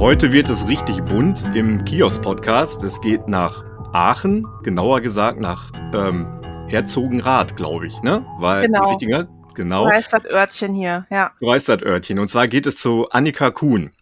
[0.00, 2.82] Heute wird es richtig bunt im Kiosk-Podcast.
[2.84, 8.24] Es geht nach Aachen, genauer gesagt nach ähm, Herzogenrath, glaube ich, ne?
[8.38, 8.92] Weil genau.
[8.92, 9.84] Richtiger, genau.
[9.84, 11.32] So heißt das Örtchen hier, ja.
[11.36, 12.18] So heißt das Örtchen.
[12.18, 13.92] Und zwar geht es zu Annika Kuhn,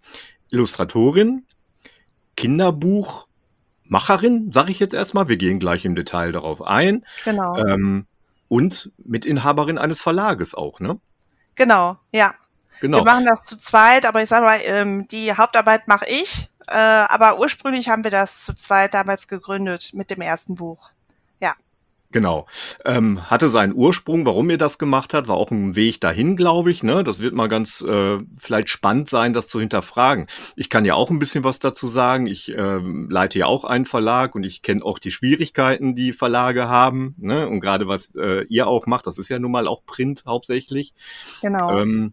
[0.52, 1.44] Illustratorin,
[2.36, 5.26] Kinderbuchmacherin, sage ich jetzt erstmal.
[5.26, 7.04] Wir gehen gleich im Detail darauf ein.
[7.24, 7.56] Genau.
[7.56, 8.06] Ähm,
[8.46, 11.00] und Mitinhaberin eines Verlages auch, ne?
[11.56, 12.36] Genau, ja.
[12.80, 12.98] Genau.
[12.98, 16.48] Wir machen das zu zweit, aber ich sage mal, ähm, die Hauptarbeit mache ich.
[16.68, 20.90] Äh, aber ursprünglich haben wir das zu zweit damals gegründet mit dem ersten Buch.
[21.40, 21.54] Ja.
[22.10, 22.46] Genau.
[22.84, 26.70] Ähm, hatte seinen Ursprung, warum ihr das gemacht hat, war auch ein Weg dahin, glaube
[26.70, 26.82] ich.
[26.82, 27.04] Ne?
[27.04, 30.26] Das wird mal ganz äh, vielleicht spannend sein, das zu hinterfragen.
[30.56, 32.26] Ich kann ja auch ein bisschen was dazu sagen.
[32.26, 36.68] Ich äh, leite ja auch einen Verlag und ich kenne auch die Schwierigkeiten, die Verlage
[36.68, 37.14] haben.
[37.18, 37.48] Ne?
[37.48, 40.94] Und gerade was äh, ihr auch macht, das ist ja nun mal auch Print hauptsächlich.
[41.40, 41.78] Genau.
[41.78, 42.12] Ähm,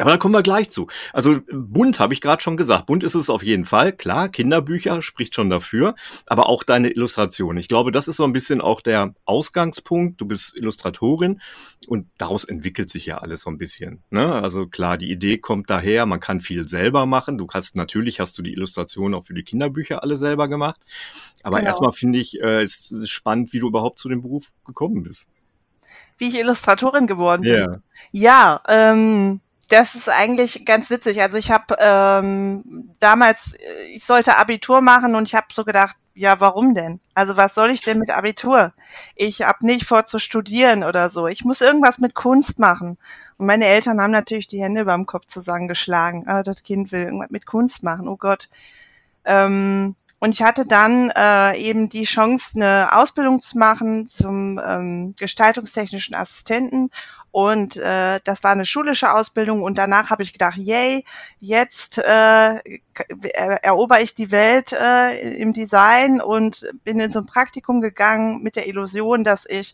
[0.00, 0.88] aber da kommen wir gleich zu.
[1.12, 2.86] Also bunt habe ich gerade schon gesagt.
[2.86, 3.92] Bunt ist es auf jeden Fall.
[3.92, 5.94] Klar, Kinderbücher spricht schon dafür,
[6.26, 7.56] aber auch deine Illustration.
[7.56, 10.20] Ich glaube, das ist so ein bisschen auch der Ausgangspunkt.
[10.20, 11.40] Du bist Illustratorin
[11.86, 14.02] und daraus entwickelt sich ja alles so ein bisschen.
[14.10, 14.32] Ne?
[14.32, 17.38] Also klar, die Idee kommt daher, man kann viel selber machen.
[17.38, 20.80] Du hast natürlich hast du die Illustration auch für die Kinderbücher alle selber gemacht.
[21.42, 21.68] Aber genau.
[21.68, 25.30] erstmal finde ich, äh, es ist spannend, wie du überhaupt zu dem Beruf gekommen bist.
[26.18, 27.52] Wie ich Illustratorin geworden bin.
[27.52, 27.82] Yeah.
[28.10, 31.20] Ja, ähm, das ist eigentlich ganz witzig.
[31.20, 35.96] Also ich habe ähm, damals, äh, ich sollte Abitur machen und ich habe so gedacht,
[36.14, 37.00] ja, warum denn?
[37.14, 38.72] Also was soll ich denn mit Abitur?
[39.14, 41.28] Ich habe nicht vor zu studieren oder so.
[41.28, 42.98] Ich muss irgendwas mit Kunst machen.
[43.36, 46.26] Und meine Eltern haben natürlich die Hände beim Kopf zusammengeschlagen.
[46.26, 48.08] Ah, das Kind will irgendwas mit Kunst machen.
[48.08, 48.48] Oh Gott.
[49.24, 55.14] Ähm, und ich hatte dann äh, eben die Chance, eine Ausbildung zu machen zum ähm,
[55.16, 56.90] gestaltungstechnischen Assistenten
[57.30, 61.04] und äh, das war eine schulische Ausbildung und danach habe ich gedacht, yay,
[61.38, 62.58] jetzt äh,
[63.62, 68.56] erober ich die Welt äh, im Design und bin in so ein Praktikum gegangen mit
[68.56, 69.72] der Illusion, dass ich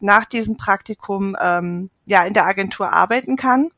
[0.00, 3.70] nach diesem Praktikum ähm, ja in der Agentur arbeiten kann.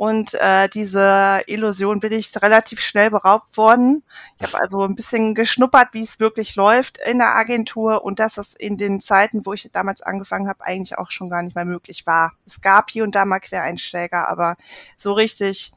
[0.00, 4.02] Und äh, diese Illusion bin ich relativ schnell beraubt worden.
[4.38, 8.36] Ich habe also ein bisschen geschnuppert, wie es wirklich läuft in der Agentur und dass
[8.36, 11.66] das in den Zeiten, wo ich damals angefangen habe, eigentlich auch schon gar nicht mehr
[11.66, 12.32] möglich war.
[12.46, 14.56] Es gab hier und da mal Quereinsteiger, aber
[14.96, 15.74] so richtig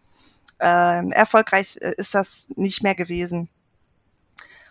[0.60, 3.50] äh, erfolgreich ist das nicht mehr gewesen.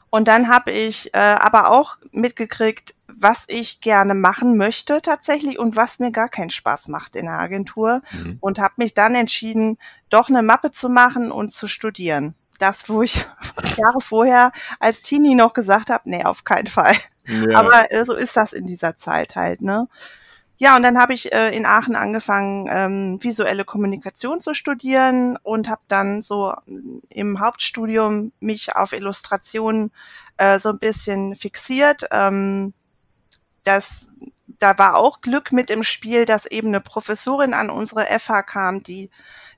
[0.08, 5.76] Und dann habe ich äh, aber auch mitgekriegt, was ich gerne machen möchte tatsächlich und
[5.76, 8.02] was mir gar keinen Spaß macht in der Agentur.
[8.12, 8.38] Mhm.
[8.40, 9.78] Und habe mich dann entschieden,
[10.10, 12.34] doch eine Mappe zu machen und zu studieren.
[12.58, 13.26] Das, wo ich
[13.76, 16.96] Jahre vorher als Teenie noch gesagt habe, nee, auf keinen Fall.
[17.26, 17.58] Ja.
[17.58, 19.88] Aber äh, so ist das in dieser Zeit halt, ne?
[20.62, 25.68] Ja, und dann habe ich äh, in Aachen angefangen, ähm, visuelle Kommunikation zu studieren und
[25.68, 26.54] habe dann so
[27.08, 29.90] im Hauptstudium mich auf Illustrationen
[30.36, 32.04] äh, so ein bisschen fixiert.
[32.12, 32.74] Ähm,
[33.64, 34.08] das,
[34.58, 38.82] da war auch Glück mit im Spiel, dass eben eine Professorin an unsere FH kam,
[38.82, 39.10] die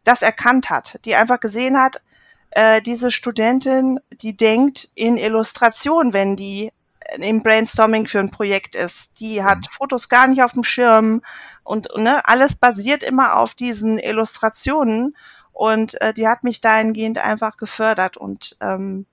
[0.05, 2.03] das erkannt hat, die einfach gesehen hat,
[2.51, 6.73] äh, diese Studentin, die denkt in Illustration, wenn die
[7.19, 9.21] im Brainstorming für ein Projekt ist.
[9.21, 9.71] Die hat mhm.
[9.71, 11.23] Fotos gar nicht auf dem Schirm
[11.63, 15.17] und ne, alles basiert immer auf diesen Illustrationen
[15.53, 19.07] und äh, die hat mich dahingehend einfach gefördert und ähm,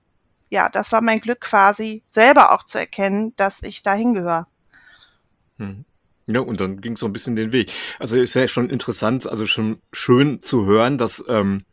[0.50, 4.46] ja, das war mein Glück quasi selber auch zu erkennen, dass ich dahin gehöre.
[5.62, 5.84] Mhm.
[6.26, 7.72] Ja, und dann ging es so ein bisschen den Weg.
[7.98, 11.64] Also ist ja schon interessant, also schon schön zu hören, dass ähm,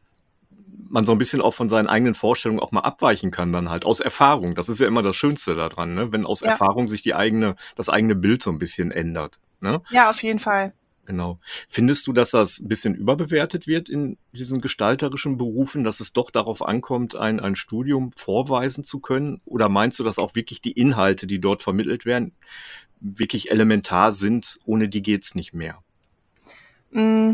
[0.89, 3.85] man so ein bisschen auch von seinen eigenen Vorstellungen auch mal abweichen kann, dann halt
[3.85, 4.55] aus Erfahrung.
[4.55, 6.11] Das ist ja immer das Schönste daran, ne?
[6.11, 6.49] wenn aus ja.
[6.49, 9.39] Erfahrung sich die eigene, das eigene Bild so ein bisschen ändert.
[9.61, 9.81] Ne?
[9.91, 10.73] Ja, auf jeden Fall.
[11.05, 11.39] Genau.
[11.67, 16.29] Findest du, dass das ein bisschen überbewertet wird in diesen gestalterischen Berufen, dass es doch
[16.29, 19.41] darauf ankommt, ein, ein Studium vorweisen zu können?
[19.45, 22.33] Oder meinst du, dass auch wirklich die Inhalte, die dort vermittelt werden,
[22.99, 24.59] wirklich elementar sind?
[24.65, 25.81] Ohne die geht's nicht mehr?
[26.91, 27.33] Mm,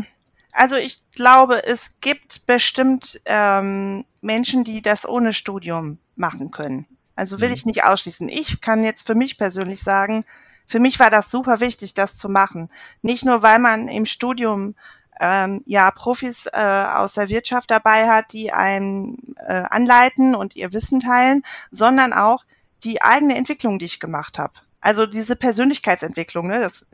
[0.52, 6.86] also ich glaube, es gibt bestimmt ähm, Menschen, die das ohne Studium machen können.
[7.14, 7.54] Also will mhm.
[7.54, 8.28] ich nicht ausschließen.
[8.28, 10.24] Ich kann jetzt für mich persönlich sagen,
[10.66, 12.70] für mich war das super wichtig, das zu machen.
[13.02, 14.74] Nicht nur, weil man im Studium
[15.20, 20.72] ähm, ja Profis äh, aus der Wirtschaft dabei hat, die einen äh, anleiten und ihr
[20.72, 22.44] Wissen teilen, sondern auch
[22.84, 24.54] die eigene Entwicklung, die ich gemacht habe.
[24.86, 26.86] Also diese Persönlichkeitsentwicklung, ne, das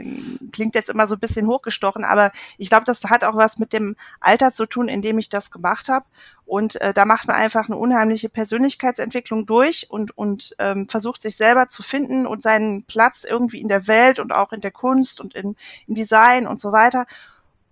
[0.50, 3.74] klingt jetzt immer so ein bisschen hochgestochen, aber ich glaube, das hat auch was mit
[3.74, 6.06] dem Alter zu tun, in dem ich das gemacht habe.
[6.46, 11.36] Und äh, da macht man einfach eine unheimliche Persönlichkeitsentwicklung durch und, und ähm, versucht sich
[11.36, 15.20] selber zu finden und seinen Platz irgendwie in der Welt und auch in der Kunst
[15.20, 15.54] und in,
[15.86, 17.06] im Design und so weiter.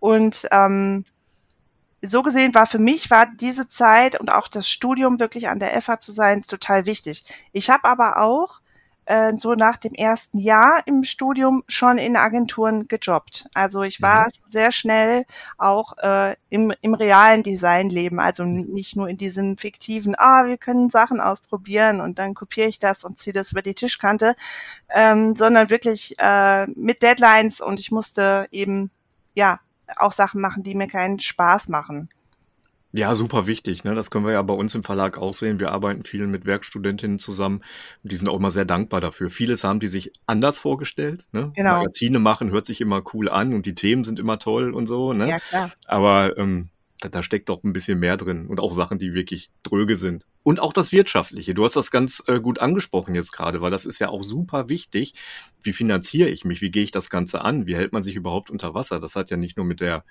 [0.00, 1.06] Und ähm,
[2.02, 5.80] so gesehen war für mich war diese Zeit und auch das Studium wirklich an der
[5.80, 7.24] FH zu sein total wichtig.
[7.52, 8.60] Ich habe aber auch
[9.10, 13.48] äh, so nach dem ersten Jahr im Studium schon in Agenturen gejobbt.
[13.54, 14.30] Also ich war mhm.
[14.48, 15.24] sehr schnell
[15.58, 20.90] auch äh, im, im realen Designleben, also nicht nur in diesen fiktiven, ah, wir können
[20.90, 24.36] Sachen ausprobieren und dann kopiere ich das und ziehe das über die Tischkante,
[24.90, 28.92] ähm, sondern wirklich äh, mit Deadlines und ich musste eben
[29.34, 29.58] ja
[29.96, 32.10] auch Sachen machen, die mir keinen Spaß machen.
[32.92, 33.84] Ja, super wichtig.
[33.84, 33.94] Ne?
[33.94, 35.60] Das können wir ja bei uns im Verlag auch sehen.
[35.60, 37.62] Wir arbeiten viel mit Werkstudentinnen zusammen
[38.02, 39.30] und die sind auch immer sehr dankbar dafür.
[39.30, 41.24] Vieles haben die sich anders vorgestellt.
[41.32, 41.52] Ne?
[41.54, 41.78] Genau.
[41.78, 45.12] Magazine machen hört sich immer cool an und die Themen sind immer toll und so.
[45.12, 45.28] Ne?
[45.28, 45.70] Ja, klar.
[45.86, 46.70] Aber ähm,
[47.00, 50.26] da, da steckt doch ein bisschen mehr drin und auch Sachen, die wirklich dröge sind.
[50.42, 51.54] Und auch das Wirtschaftliche.
[51.54, 54.68] Du hast das ganz äh, gut angesprochen jetzt gerade, weil das ist ja auch super
[54.68, 55.14] wichtig.
[55.62, 56.60] Wie finanziere ich mich?
[56.60, 57.66] Wie gehe ich das Ganze an?
[57.66, 59.00] Wie hält man sich überhaupt unter Wasser?
[59.00, 60.04] Das hat ja nicht nur mit der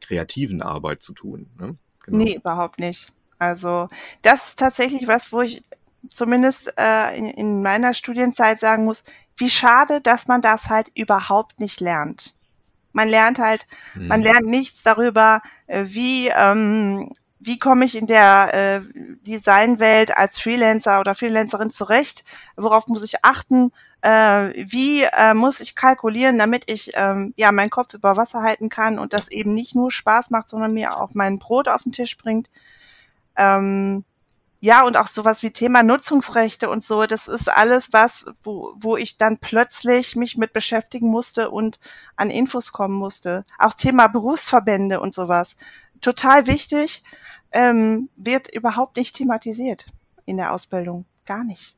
[0.00, 1.50] kreativen Arbeit zu tun.
[1.58, 1.76] Ne?
[2.04, 2.24] Genau.
[2.24, 3.12] Nee, überhaupt nicht.
[3.38, 3.88] Also
[4.22, 5.62] das ist tatsächlich was, wo ich
[6.08, 9.04] zumindest äh, in, in meiner Studienzeit sagen muss,
[9.36, 12.34] wie schade, dass man das halt überhaupt nicht lernt.
[12.92, 14.08] Man lernt halt, hm.
[14.08, 17.10] man lernt nichts darüber, äh, wie ähm,
[17.44, 18.80] wie komme ich in der äh,
[19.26, 22.24] Designwelt als Freelancer oder Freelancerin zurecht?
[22.56, 23.72] Worauf muss ich achten?
[24.00, 28.68] Äh, wie äh, muss ich kalkulieren, damit ich ähm, ja meinen Kopf über Wasser halten
[28.68, 31.92] kann und das eben nicht nur Spaß macht, sondern mir auch mein Brot auf den
[31.92, 32.48] Tisch bringt?
[33.36, 34.04] Ähm,
[34.60, 38.96] ja, und auch sowas wie Thema Nutzungsrechte und so, das ist alles was, wo, wo
[38.96, 41.80] ich dann plötzlich mich mit beschäftigen musste und
[42.14, 43.44] an Infos kommen musste.
[43.58, 45.56] Auch Thema Berufsverbände und sowas.
[46.00, 47.02] Total wichtig
[47.52, 49.86] ähm, wird überhaupt nicht thematisiert
[50.24, 51.04] in der Ausbildung.
[51.26, 51.74] Gar nicht.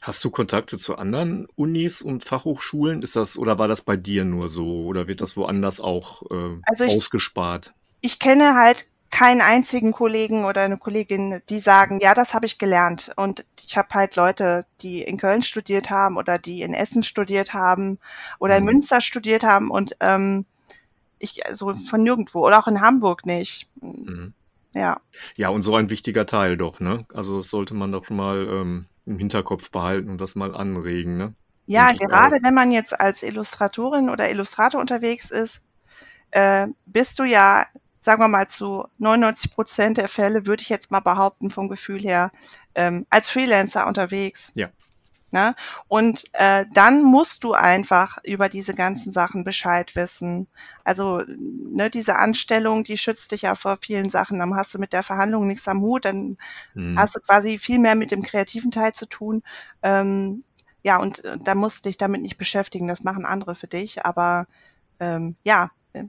[0.00, 3.02] Hast du Kontakte zu anderen Unis und Fachhochschulen?
[3.02, 6.60] Ist das oder war das bei dir nur so oder wird das woanders auch äh,
[6.64, 7.74] also ich, ausgespart?
[8.00, 12.58] Ich kenne halt keinen einzigen Kollegen oder eine Kollegin, die sagen, ja, das habe ich
[12.58, 13.12] gelernt.
[13.16, 17.54] Und ich habe halt Leute, die in Köln studiert haben oder die in Essen studiert
[17.54, 17.98] haben
[18.40, 18.70] oder in mhm.
[18.72, 20.46] Münster studiert haben und ähm,
[21.18, 23.68] ich, also von nirgendwo oder auch in Hamburg nicht.
[23.80, 24.34] Mhm.
[24.74, 25.00] Ja.
[25.36, 27.06] Ja, und so ein wichtiger Teil doch, ne?
[27.14, 31.16] Also das sollte man doch schon mal ähm, im Hinterkopf behalten und das mal anregen,
[31.16, 31.34] ne?
[31.66, 35.62] Ja, und gerade wenn man jetzt als Illustratorin oder Illustrator unterwegs ist,
[36.30, 37.66] äh, bist du ja,
[38.00, 42.00] sagen wir mal, zu 99 Prozent der Fälle, würde ich jetzt mal behaupten, vom Gefühl
[42.00, 42.32] her,
[42.74, 44.52] ähm, als Freelancer unterwegs.
[44.54, 44.68] Ja.
[45.34, 45.56] Ne?
[45.88, 50.46] Und äh, dann musst du einfach über diese ganzen Sachen Bescheid wissen.
[50.84, 54.38] Also ne, diese Anstellung, die schützt dich ja vor vielen Sachen.
[54.38, 56.38] Dann hast du mit der Verhandlung nichts am Hut, dann
[56.74, 56.96] mhm.
[56.96, 59.42] hast du quasi viel mehr mit dem kreativen Teil zu tun.
[59.82, 60.44] Ähm,
[60.84, 62.86] ja, und äh, da musst du dich damit nicht beschäftigen.
[62.86, 64.06] Das machen andere für dich.
[64.06, 64.46] Aber
[65.00, 66.04] ähm, ja, äh,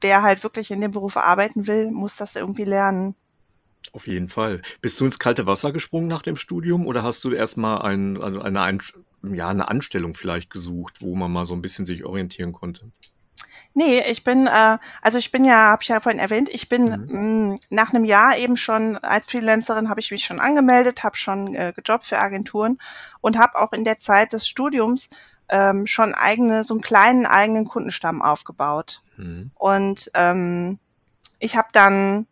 [0.00, 3.14] wer halt wirklich in dem Beruf arbeiten will, muss das irgendwie lernen.
[3.92, 4.62] Auf jeden Fall.
[4.80, 8.40] Bist du ins kalte Wasser gesprungen nach dem Studium oder hast du erstmal ein, also
[8.40, 8.78] eine, eine,
[9.22, 12.90] ja, eine Anstellung vielleicht gesucht, wo man mal so ein bisschen sich orientieren konnte?
[13.76, 16.84] Nee, ich bin, äh, also ich bin ja, habe ich ja vorhin erwähnt, ich bin
[16.84, 17.06] mhm.
[17.08, 21.16] mh, mm, nach einem Jahr eben schon als Freelancerin habe ich mich schon angemeldet, habe
[21.16, 22.78] schon äh, gejobbt für Agenturen
[23.20, 25.08] und habe auch in der Zeit des Studiums
[25.48, 29.02] ähm, schon eigene, so einen kleinen eigenen Kundenstamm aufgebaut.
[29.16, 29.50] Mhm.
[29.54, 30.78] Und ähm,
[31.40, 32.26] ich habe dann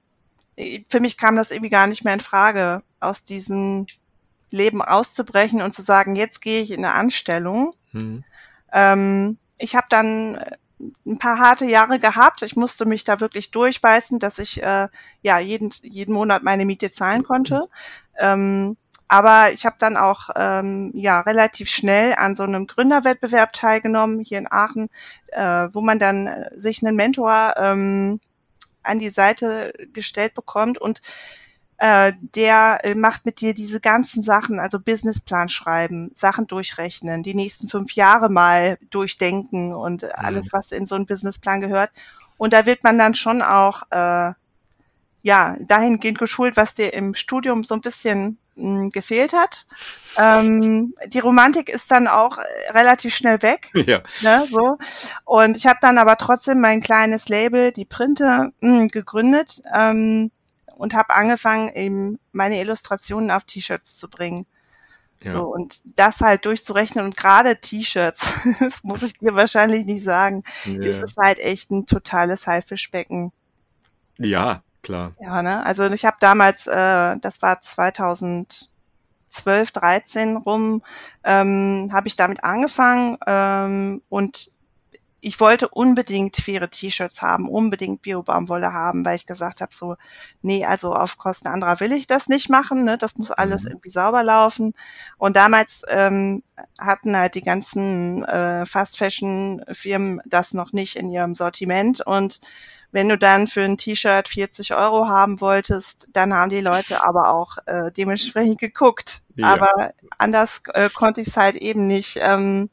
[0.89, 3.87] für mich kam das irgendwie gar nicht mehr in Frage, aus diesem
[4.51, 7.75] Leben auszubrechen und zu sagen, jetzt gehe ich in eine Anstellung.
[7.93, 8.25] Mhm.
[8.73, 10.57] Ähm, ich habe dann äh,
[11.07, 12.43] ein paar harte Jahre gehabt.
[12.43, 14.89] Ich musste mich da wirklich durchbeißen, dass ich äh,
[15.23, 17.69] ja jeden, jeden Monat meine Miete zahlen konnte.
[18.19, 18.77] Ähm,
[19.09, 24.39] aber ich habe dann auch ähm, ja relativ schnell an so einem Gründerwettbewerb teilgenommen hier
[24.39, 24.89] in Aachen,
[25.33, 28.21] äh, wo man dann äh, sich einen Mentor ähm,
[28.83, 31.01] an die Seite gestellt bekommt und
[31.79, 37.35] äh, der äh, macht mit dir diese ganzen Sachen, also Businessplan schreiben, Sachen durchrechnen, die
[37.35, 40.09] nächsten fünf Jahre mal durchdenken und mhm.
[40.15, 41.91] alles, was in so einen Businessplan gehört.
[42.37, 44.33] Und da wird man dann schon auch äh,
[45.23, 49.67] ja dahingehend geschult, was dir im Studium so ein bisschen mh, gefehlt hat.
[50.17, 53.71] Ähm, die Romantik ist dann auch äh, relativ schnell weg.
[53.87, 54.03] Ja.
[54.23, 54.79] Ne, so.
[55.25, 60.31] Und ich habe dann aber trotzdem mein kleines Label, die Printe, mh, gegründet ähm,
[60.77, 64.47] und habe angefangen, eben meine Illustrationen auf T-Shirts zu bringen.
[65.21, 65.33] Ja.
[65.33, 70.43] So, und das halt durchzurechnen und gerade T-Shirts, das muss ich dir wahrscheinlich nicht sagen,
[70.65, 70.83] ja.
[70.83, 73.33] ist es halt echt ein totales Haifischbecken.
[74.19, 75.13] Ja, klar.
[75.21, 75.65] Ja, ne?
[75.65, 78.71] Also ich habe damals, äh, das war 2012,
[79.73, 80.83] 13 rum,
[81.25, 84.53] ähm, habe ich damit angefangen ähm, und
[85.25, 89.95] ich wollte unbedingt faire T-Shirts haben, unbedingt Bio-Baumwolle haben, weil ich gesagt habe, so,
[90.43, 92.99] nee, also auf Kosten anderer will ich das nicht machen, ne?
[92.99, 93.71] das muss alles mhm.
[93.71, 94.75] irgendwie sauber laufen.
[95.19, 96.43] Und damals ähm,
[96.77, 102.41] hatten halt die ganzen äh, Fast-Fashion-Firmen das noch nicht in ihrem Sortiment und
[102.93, 107.31] wenn du dann für ein T-Shirt 40 Euro haben wolltest, dann haben die Leute aber
[107.31, 109.23] auch äh, dementsprechend geguckt.
[109.35, 109.55] Ja.
[109.55, 112.71] Aber anders äh, konnte ich es halt eben nicht ähm,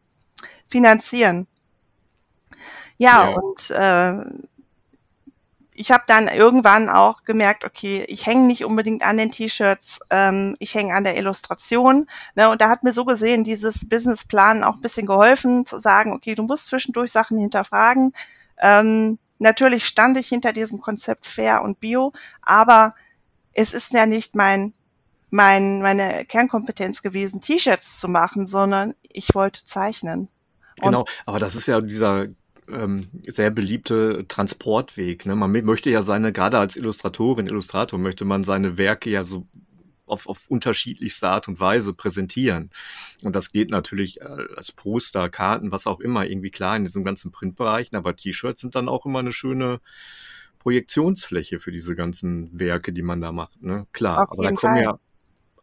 [0.67, 1.47] finanzieren.
[2.97, 3.35] Ja, ja.
[3.35, 4.49] und äh,
[5.79, 10.57] ich habe dann irgendwann auch gemerkt, okay, ich hänge nicht unbedingt an den T-Shirts, ähm,
[10.59, 12.07] ich hänge an der Illustration.
[12.35, 16.11] Ne, und da hat mir so gesehen dieses Businessplan auch ein bisschen geholfen, zu sagen,
[16.11, 18.13] okay, du musst zwischendurch Sachen hinterfragen.
[18.61, 22.95] Ähm, natürlich stand ich hinter diesem Konzept Fair und Bio, aber
[23.53, 24.73] es ist ja nicht mein,
[25.29, 30.29] mein, meine Kernkompetenz gewesen, T-Shirts zu machen, sondern ich wollte zeichnen.
[30.81, 32.27] Genau, aber das ist ja dieser
[32.71, 35.25] ähm, sehr beliebte Transportweg.
[35.25, 35.35] Ne?
[35.35, 39.45] Man möchte ja seine, gerade als Illustratorin, Illustrator, möchte man seine Werke ja so
[40.09, 42.71] auf, auf unterschiedlichste Art und Weise präsentieren.
[43.23, 47.03] Und das geht natürlich äh, als Poster, Karten, was auch immer, irgendwie klar in diesen
[47.03, 49.79] ganzen Printbereichen, aber T-Shirts sind dann auch immer eine schöne
[50.59, 53.61] Projektionsfläche für diese ganzen Werke, die man da macht.
[53.61, 53.87] Ne?
[53.93, 54.83] Klar, auf aber da kommen Fall.
[54.83, 54.99] ja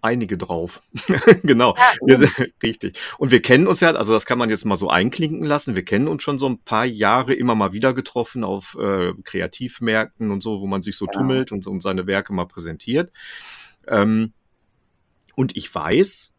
[0.06, 0.82] einige drauf.
[1.42, 1.74] genau,
[2.06, 2.98] ja, sind, richtig.
[3.18, 5.74] Und wir kennen uns ja, also das kann man jetzt mal so einklinken lassen.
[5.74, 10.30] Wir kennen uns schon so ein paar Jahre immer mal wieder getroffen auf äh, Kreativmärkten
[10.30, 11.12] und so, wo man sich so ja.
[11.12, 13.10] tummelt und, und seine Werke mal präsentiert.
[13.86, 14.32] Ähm,
[15.34, 16.34] und ich weiß,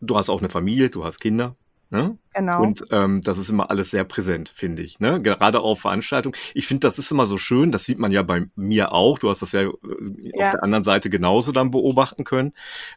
[0.00, 1.56] du hast auch eine Familie, du hast Kinder.
[1.90, 2.18] Ne?
[2.36, 2.62] Genau.
[2.62, 5.00] Und ähm, das ist immer alles sehr präsent, finde ich.
[5.00, 5.22] Ne?
[5.22, 6.36] Gerade auf Veranstaltungen.
[6.52, 7.72] Ich finde, das ist immer so schön.
[7.72, 9.18] Das sieht man ja bei mir auch.
[9.18, 9.68] Du hast das ja, äh,
[10.34, 10.46] ja.
[10.46, 12.52] auf der anderen Seite genauso dann beobachten können.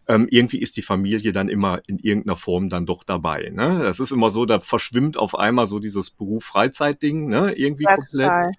[0.07, 3.49] Ähm, irgendwie ist die Familie dann immer in irgendeiner Form dann doch dabei.
[3.53, 3.79] Ne?
[3.81, 7.53] Das ist immer so, da verschwimmt auf einmal so dieses Beruf-Freizeit-Ding ne?
[7.53, 8.27] irgendwie ja, komplett.
[8.27, 8.51] Total.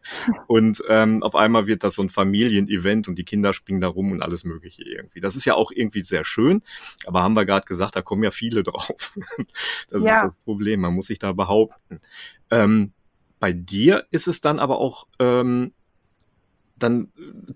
[0.46, 4.12] Und ähm, auf einmal wird das so ein Familienevent und die Kinder springen da rum
[4.12, 5.20] und alles Mögliche irgendwie.
[5.20, 6.62] Das ist ja auch irgendwie sehr schön.
[7.04, 9.14] Aber haben wir gerade gesagt, da kommen ja viele drauf.
[9.90, 10.16] das ja.
[10.16, 10.69] ist das Problem.
[10.76, 12.00] Man muss sich da behaupten.
[12.50, 12.92] Ähm,
[13.38, 15.72] bei dir ist es dann aber auch ähm,
[16.76, 17.08] dann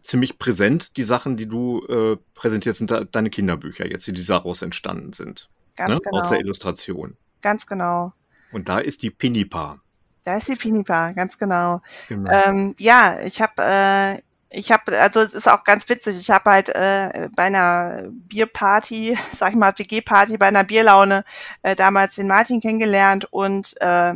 [0.03, 4.63] ziemlich präsent, die Sachen, die du äh, präsentierst, sind da deine Kinderbücher jetzt, die daraus
[4.63, 5.49] entstanden sind.
[5.77, 6.01] Ganz ne?
[6.05, 6.21] genau.
[6.21, 7.17] Aus der Illustration.
[7.43, 8.13] Ganz genau.
[8.53, 9.81] Und da ist die Pinipa.
[10.25, 11.83] Da ist die Pinipa, ganz genau.
[12.09, 12.31] genau.
[12.31, 14.23] Ähm, ja, ich habe äh,
[14.55, 19.19] ich habe, also es ist auch ganz witzig, ich habe halt äh, bei einer Bierparty,
[19.33, 21.25] sag ich mal, WG-Party, bei einer Bierlaune
[21.63, 24.15] äh, damals den Martin kennengelernt und äh,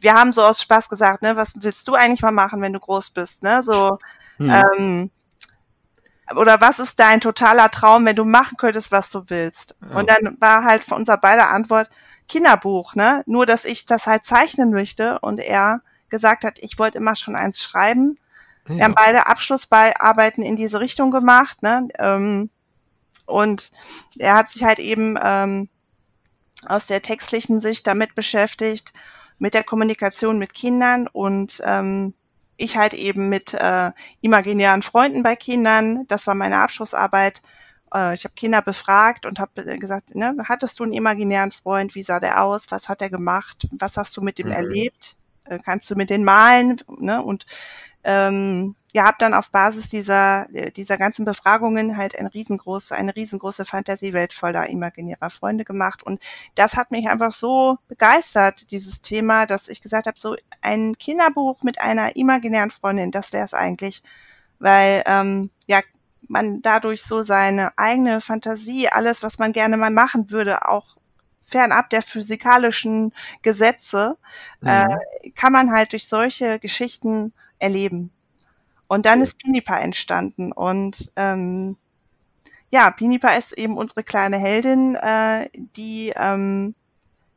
[0.00, 2.80] wir haben so aus Spaß gesagt, ne, was willst du eigentlich mal machen, wenn du
[2.80, 3.62] groß bist, ne?
[3.62, 3.98] So,
[4.38, 4.50] hm.
[4.50, 5.10] ähm,
[6.34, 9.76] oder was ist dein totaler Traum, wenn du machen könntest, was du willst?
[9.82, 9.98] Ja.
[9.98, 11.90] Und dann war halt von unserer beider Antwort
[12.28, 13.22] Kinderbuch, ne?
[13.26, 17.36] Nur, dass ich das halt zeichnen möchte und er gesagt hat, ich wollte immer schon
[17.36, 18.18] eins schreiben
[18.68, 18.76] ja.
[18.76, 21.88] Wir haben beide Abschlussarbeiten in diese Richtung gemacht, ne?
[21.98, 22.50] Ähm,
[23.26, 23.70] und
[24.18, 25.68] er hat sich halt eben ähm,
[26.66, 28.92] aus der textlichen Sicht damit beschäftigt,
[29.38, 32.14] mit der Kommunikation mit Kindern und ähm,
[32.56, 33.90] ich halt eben mit äh,
[34.20, 36.06] imaginären Freunden bei Kindern.
[36.06, 37.42] Das war meine Abschlussarbeit.
[37.92, 41.94] Äh, ich habe Kinder befragt und habe gesagt, ne, hattest du einen imaginären Freund?
[41.94, 42.70] Wie sah der aus?
[42.70, 43.68] Was hat er gemacht?
[43.72, 44.52] Was hast du mit ihm mhm.
[44.52, 45.16] erlebt?
[45.46, 46.80] Äh, kannst du mit den malen?
[46.98, 47.22] Ne?
[47.22, 47.46] Und
[48.04, 53.16] ähm, ja, habe dann auf Basis dieser, äh, dieser ganzen Befragungen halt ein riesengroße, eine
[53.16, 56.02] riesengroße Fantasiewelt voller imaginärer Freunde gemacht.
[56.02, 56.22] Und
[56.54, 61.62] das hat mich einfach so begeistert, dieses Thema, dass ich gesagt habe, so ein Kinderbuch
[61.62, 64.02] mit einer imaginären Freundin, das wäre es eigentlich.
[64.60, 65.80] Weil ähm, ja,
[66.28, 70.96] man dadurch so seine eigene Fantasie, alles, was man gerne mal machen würde, auch
[71.44, 74.16] fernab der physikalischen Gesetze,
[74.60, 74.68] mhm.
[74.68, 78.10] äh, kann man halt durch solche Geschichten erleben.
[78.86, 80.52] Und dann ist Pinipa entstanden.
[80.52, 81.76] Und ähm,
[82.70, 86.74] ja, Pinipa ist eben unsere kleine Heldin, äh, die ähm,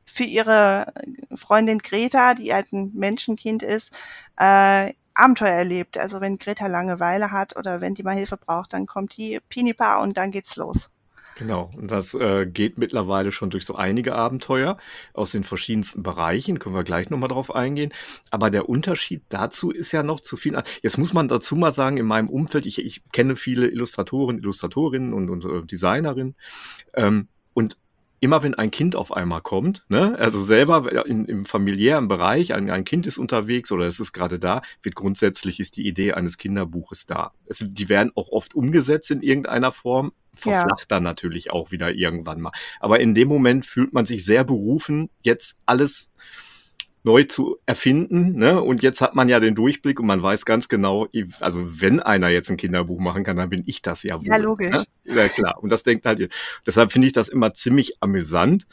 [0.06, 0.94] für ihre
[1.36, 4.00] Freundin Greta, die halt ein Menschenkind ist,
[4.38, 5.98] äh, Abenteuer erlebt.
[5.98, 9.98] Also wenn Greta Langeweile hat oder wenn die mal Hilfe braucht, dann kommt die Pinipa
[9.98, 10.90] und dann geht's los.
[11.38, 14.78] Genau, und das äh, geht mittlerweile schon durch so einige Abenteuer
[15.14, 17.94] aus den verschiedensten Bereichen, können wir gleich nochmal drauf eingehen.
[18.32, 20.60] Aber der Unterschied dazu ist ja noch zu viel.
[20.82, 25.14] Jetzt muss man dazu mal sagen, in meinem Umfeld, ich, ich kenne viele Illustratoren, Illustratorinnen
[25.14, 26.36] und, und äh, Designerinnen.
[26.96, 27.78] Ähm, und
[28.20, 32.70] immer wenn ein Kind auf einmal kommt, ne, also selber in, im familiären Bereich, ein,
[32.70, 36.38] ein Kind ist unterwegs oder es ist gerade da, wird grundsätzlich ist die Idee eines
[36.38, 37.32] Kinderbuches da.
[37.46, 40.86] Es, die werden auch oft umgesetzt in irgendeiner Form, verflacht ja.
[40.88, 42.52] dann natürlich auch wieder irgendwann mal.
[42.80, 46.12] Aber in dem Moment fühlt man sich sehr berufen, jetzt alles
[47.04, 48.34] neu zu erfinden.
[48.38, 48.62] Ne?
[48.62, 51.08] Und jetzt hat man ja den Durchblick und man weiß ganz genau,
[51.40, 54.28] also wenn einer jetzt ein Kinderbuch machen kann, dann bin ich das ja wohl.
[54.28, 54.84] Ja, logisch.
[55.06, 55.16] Ne?
[55.16, 55.58] Ja, klar.
[55.62, 56.30] Und das denkt halt,
[56.66, 58.68] deshalb finde ich das immer ziemlich amüsant.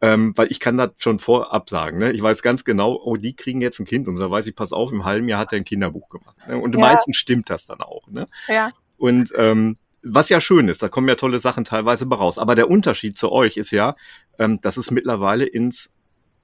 [0.00, 1.98] Ähm, weil ich kann das schon vorab sagen.
[1.98, 2.12] Ne?
[2.12, 4.72] Ich weiß ganz genau, oh, die kriegen jetzt ein Kind und so weiß ich, pass
[4.72, 6.36] auf, im halben Jahr hat er ein Kinderbuch gemacht.
[6.46, 6.56] Ne?
[6.56, 6.80] Und ja.
[6.80, 8.06] meistens stimmt das dann auch.
[8.06, 8.26] Ne?
[8.46, 8.70] Ja.
[8.96, 12.38] Und ähm, was ja schön ist, da kommen ja tolle Sachen teilweise raus.
[12.38, 13.96] Aber der Unterschied zu euch ist ja,
[14.38, 15.92] ähm, dass es mittlerweile ins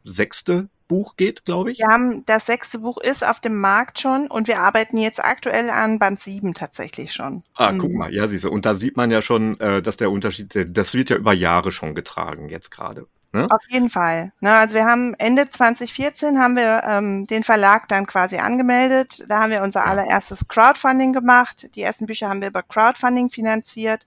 [0.04, 1.78] sechste Buch geht, glaube ich.
[1.78, 5.70] Wir haben das sechste Buch ist auf dem Markt schon und wir arbeiten jetzt aktuell
[5.70, 7.42] an Band 7 tatsächlich schon.
[7.54, 7.78] Ah, mhm.
[7.78, 8.50] guck mal, ja, siehst du.
[8.50, 11.72] Und da sieht man ja schon, äh, dass der Unterschied, das wird ja über Jahre
[11.72, 13.06] schon getragen jetzt gerade.
[13.32, 13.48] Ne?
[13.50, 14.32] Auf jeden Fall.
[14.38, 19.24] Ne, also wir haben Ende 2014 haben wir ähm, den Verlag dann quasi angemeldet.
[19.28, 21.74] Da haben wir unser allererstes Crowdfunding gemacht.
[21.74, 24.06] Die ersten Bücher haben wir über Crowdfunding finanziert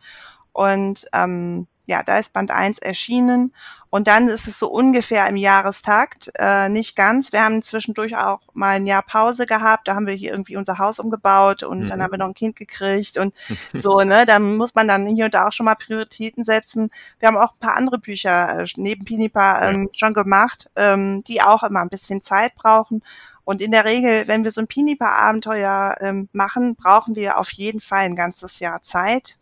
[0.53, 3.53] und ähm, ja, da ist Band 1 erschienen
[3.89, 7.31] und dann ist es so ungefähr im Jahrestakt, äh, nicht ganz.
[7.31, 10.77] Wir haben zwischendurch auch mal ein Jahr Pause gehabt, da haben wir hier irgendwie unser
[10.77, 11.87] Haus umgebaut und mhm.
[11.87, 13.33] dann haben wir noch ein Kind gekriegt und
[13.73, 16.91] so, ne, da muss man dann hier und da auch schon mal Prioritäten setzen.
[17.19, 19.87] Wir haben auch ein paar andere Bücher äh, neben Pinipa ähm, ja.
[19.93, 23.01] schon gemacht, ähm, die auch immer ein bisschen Zeit brauchen.
[23.45, 27.79] Und in der Regel, wenn wir so ein Pinipa-Abenteuer ähm, machen, brauchen wir auf jeden
[27.79, 29.37] Fall ein ganzes Jahr Zeit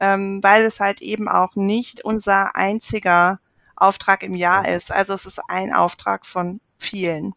[0.00, 3.40] ähm, weil es halt eben auch nicht unser einziger
[3.76, 4.92] Auftrag im Jahr ist.
[4.92, 7.34] Also es ist ein Auftrag von vielen.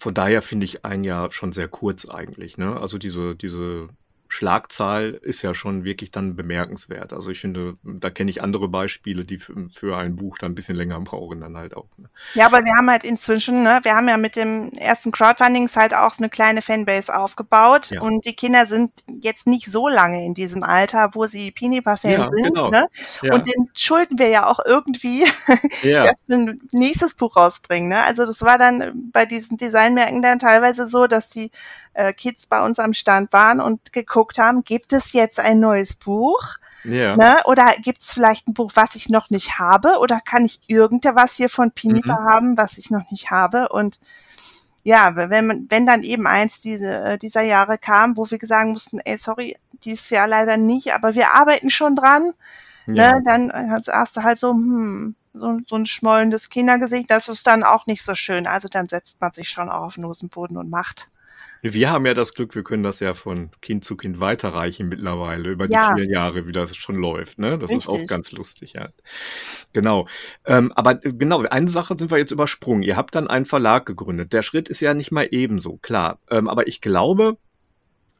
[0.00, 2.58] Von daher finde ich ein Jahr schon sehr kurz eigentlich.
[2.58, 2.78] Ne?
[2.78, 3.88] Also diese, diese
[4.30, 7.14] Schlagzahl ist ja schon wirklich dann bemerkenswert.
[7.14, 10.76] Also ich finde, da kenne ich andere Beispiele, die für, ein Buch dann ein bisschen
[10.76, 11.88] länger brauchen dann halt auch.
[11.96, 12.10] Ne?
[12.34, 15.94] Ja, aber wir haben halt inzwischen, ne, wir haben ja mit dem ersten Crowdfundings halt
[15.94, 18.02] auch eine kleine Fanbase aufgebaut ja.
[18.02, 22.28] und die Kinder sind jetzt nicht so lange in diesem Alter, wo sie Pinipa-Fan ja,
[22.28, 22.54] sind.
[22.54, 22.70] Genau.
[22.70, 22.86] Ne?
[23.22, 23.34] Ja.
[23.34, 27.88] Und den schulden wir ja auch irgendwie, dass wir ein nächstes Buch rausbringen.
[27.88, 28.04] Ne?
[28.04, 31.50] Also das war dann bei diesen Designmärkten dann teilweise so, dass die
[31.98, 35.96] äh, Kids bei uns am Stand waren und geguckt haben, gibt es jetzt ein neues
[35.96, 36.56] Buch?
[36.84, 37.16] Ja.
[37.16, 37.38] Ne?
[37.44, 39.98] Oder gibt es vielleicht ein Buch, was ich noch nicht habe?
[39.98, 42.24] Oder kann ich irgendwas hier von Pinipa mhm.
[42.24, 43.68] haben, was ich noch nicht habe?
[43.70, 43.98] Und
[44.84, 49.00] ja, wenn, wenn dann eben eins diese, äh, dieser Jahre kam, wo wir sagen mussten,
[49.00, 52.32] ey, sorry, dieses Jahr leider nicht, aber wir arbeiten schon dran,
[52.86, 53.14] ja.
[53.14, 57.64] ne, dann hast du halt so, hm, so, so ein schmollendes Kindergesicht, das ist dann
[57.64, 58.46] auch nicht so schön.
[58.46, 61.10] Also dann setzt man sich schon auch auf den Hosenboden und macht.
[61.62, 65.50] Wir haben ja das Glück, wir können das ja von Kind zu Kind weiterreichen mittlerweile
[65.50, 65.94] über die ja.
[65.94, 67.38] vier Jahre, wie das schon läuft.
[67.38, 67.58] Ne?
[67.58, 67.76] Das Richtig.
[67.76, 68.88] ist auch ganz lustig, ja.
[69.72, 70.06] Genau.
[70.44, 72.82] Ähm, aber äh, genau, eine Sache sind wir jetzt übersprungen.
[72.82, 74.32] Ihr habt dann einen Verlag gegründet.
[74.32, 76.18] Der Schritt ist ja nicht mal ebenso, klar.
[76.30, 77.36] Ähm, aber ich glaube,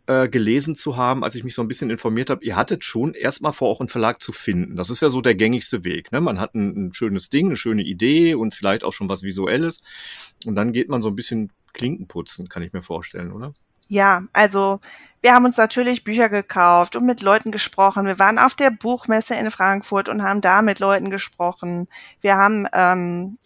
[0.08, 3.12] äh, gelesen zu haben, als ich mich so ein bisschen informiert habe, ihr hattet schon
[3.12, 4.74] erstmal vor, auch einen Verlag zu finden.
[4.74, 6.10] Das ist ja so der gängigste Weg.
[6.12, 6.20] Ne?
[6.20, 9.82] Man hat ein, ein schönes Ding, eine schöne Idee und vielleicht auch schon was Visuelles.
[10.46, 13.52] Und dann geht man so ein bisschen Klinken putzen, kann ich mir vorstellen, oder?
[13.88, 14.80] Ja, also
[15.20, 18.06] wir haben uns natürlich Bücher gekauft und mit Leuten gesprochen.
[18.06, 21.88] Wir waren auf der Buchmesse in Frankfurt und haben da mit Leuten gesprochen.
[22.20, 23.38] Wir haben ähm,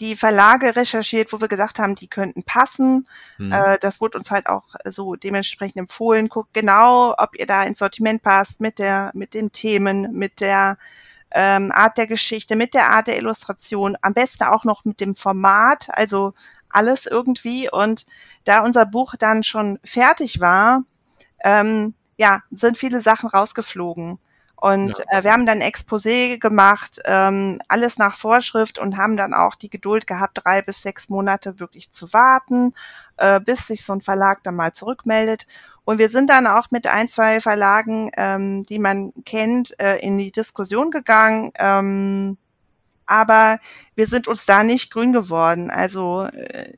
[0.00, 3.06] die Verlage recherchiert, wo wir gesagt haben, die könnten passen.
[3.38, 3.52] Mhm.
[3.52, 6.28] Äh, das wurde uns halt auch so dementsprechend empfohlen.
[6.28, 10.78] Guckt genau, ob ihr da ins Sortiment passt mit der, mit den Themen, mit der
[11.30, 15.14] ähm, Art der Geschichte, mit der Art der Illustration, am besten auch noch mit dem
[15.14, 15.88] Format.
[15.90, 16.34] Also
[16.74, 17.70] alles irgendwie.
[17.70, 18.06] Und
[18.44, 20.84] da unser Buch dann schon fertig war,
[21.42, 24.18] ähm, ja, sind viele Sachen rausgeflogen.
[24.56, 25.18] Und ja.
[25.18, 29.68] äh, wir haben dann Exposé gemacht, ähm, alles nach Vorschrift und haben dann auch die
[29.68, 32.72] Geduld gehabt, drei bis sechs Monate wirklich zu warten,
[33.18, 35.46] äh, bis sich so ein Verlag dann mal zurückmeldet.
[35.84, 40.16] Und wir sind dann auch mit ein, zwei Verlagen, ähm, die man kennt, äh, in
[40.16, 41.52] die Diskussion gegangen.
[41.56, 42.38] Ähm,
[43.06, 43.58] aber
[43.94, 45.70] wir sind uns da nicht grün geworden.
[45.70, 46.72] Also äh,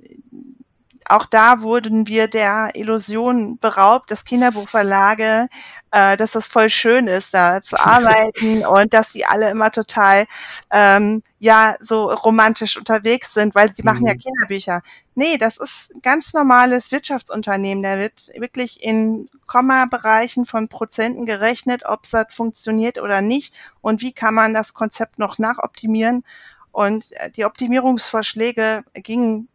[1.09, 5.49] auch da wurden wir der Illusion beraubt, dass Kinderbuchverlage,
[5.91, 10.27] äh, dass das voll schön ist, da zu arbeiten und dass sie alle immer total
[10.71, 13.87] ähm, ja so romantisch unterwegs sind, weil sie mhm.
[13.87, 14.19] machen ja mhm.
[14.19, 14.83] Kinderbücher.
[15.15, 17.83] Nee, das ist ein ganz normales Wirtschaftsunternehmen.
[17.83, 24.13] Da wird wirklich in Komma-Bereichen von Prozenten gerechnet, ob es funktioniert oder nicht und wie
[24.13, 26.25] kann man das Konzept noch nachoptimieren.
[26.73, 29.49] Und äh, die Optimierungsvorschläge gingen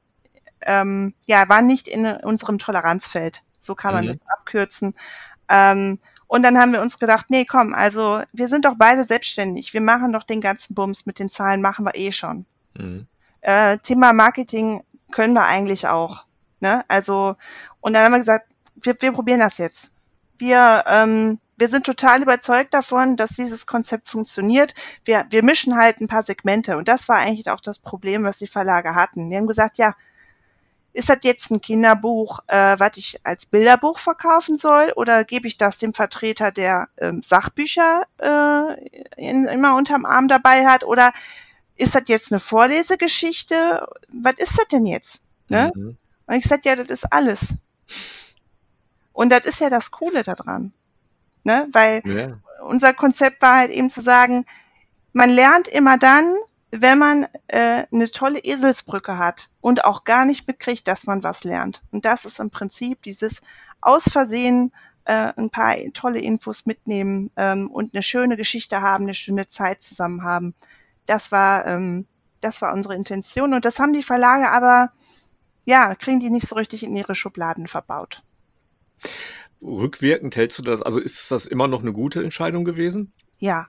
[0.65, 3.43] ähm, ja, war nicht in unserem Toleranzfeld.
[3.59, 4.09] So kann man mhm.
[4.09, 4.95] das abkürzen.
[5.49, 9.73] Ähm, und dann haben wir uns gedacht, nee, komm, also wir sind doch beide selbstständig.
[9.73, 12.45] Wir machen doch den ganzen Bums mit den Zahlen, machen wir eh schon.
[12.77, 13.07] Mhm.
[13.41, 16.23] Äh, Thema Marketing können wir eigentlich auch.
[16.61, 16.85] Ne?
[16.87, 17.35] Also,
[17.81, 19.91] und dann haben wir gesagt, wir, wir probieren das jetzt.
[20.37, 24.73] Wir, ähm, wir sind total überzeugt davon, dass dieses Konzept funktioniert.
[25.03, 26.77] Wir, wir mischen halt ein paar Segmente.
[26.77, 29.29] Und das war eigentlich auch das Problem, was die Verlage hatten.
[29.29, 29.95] Die haben gesagt, ja,
[30.93, 35.57] ist das jetzt ein Kinderbuch, äh, was ich als Bilderbuch verkaufen soll, oder gebe ich
[35.57, 41.13] das dem Vertreter, der ähm, Sachbücher äh, in, immer unterm Arm dabei hat, oder
[41.75, 43.87] ist das jetzt eine Vorlesegeschichte?
[44.09, 45.23] Was ist das denn jetzt?
[45.47, 45.71] Ne?
[45.73, 45.97] Mhm.
[46.27, 47.55] Und ich sagte, ja, das ist alles.
[49.13, 50.73] Und das ist ja das Coole daran.
[51.43, 51.67] Ne?
[51.71, 52.37] Weil ja.
[52.63, 54.45] unser Konzept war halt eben zu sagen,
[55.13, 56.35] man lernt immer dann,
[56.71, 61.43] wenn man äh, eine tolle Eselsbrücke hat und auch gar nicht mitkriegt, dass man was
[61.43, 61.83] lernt.
[61.91, 63.41] Und das ist im Prinzip dieses
[63.81, 64.71] aus Versehen
[65.05, 69.81] äh, ein paar tolle Infos mitnehmen ähm, und eine schöne Geschichte haben, eine schöne Zeit
[69.81, 70.53] zusammen haben.
[71.05, 72.05] Das war, ähm,
[72.39, 74.91] das war unsere Intention und das haben die Verlage aber,
[75.65, 78.23] ja, kriegen die nicht so richtig in ihre Schubladen verbaut.
[79.61, 83.11] Rückwirkend hältst du das, also ist das immer noch eine gute Entscheidung gewesen?
[83.39, 83.67] Ja.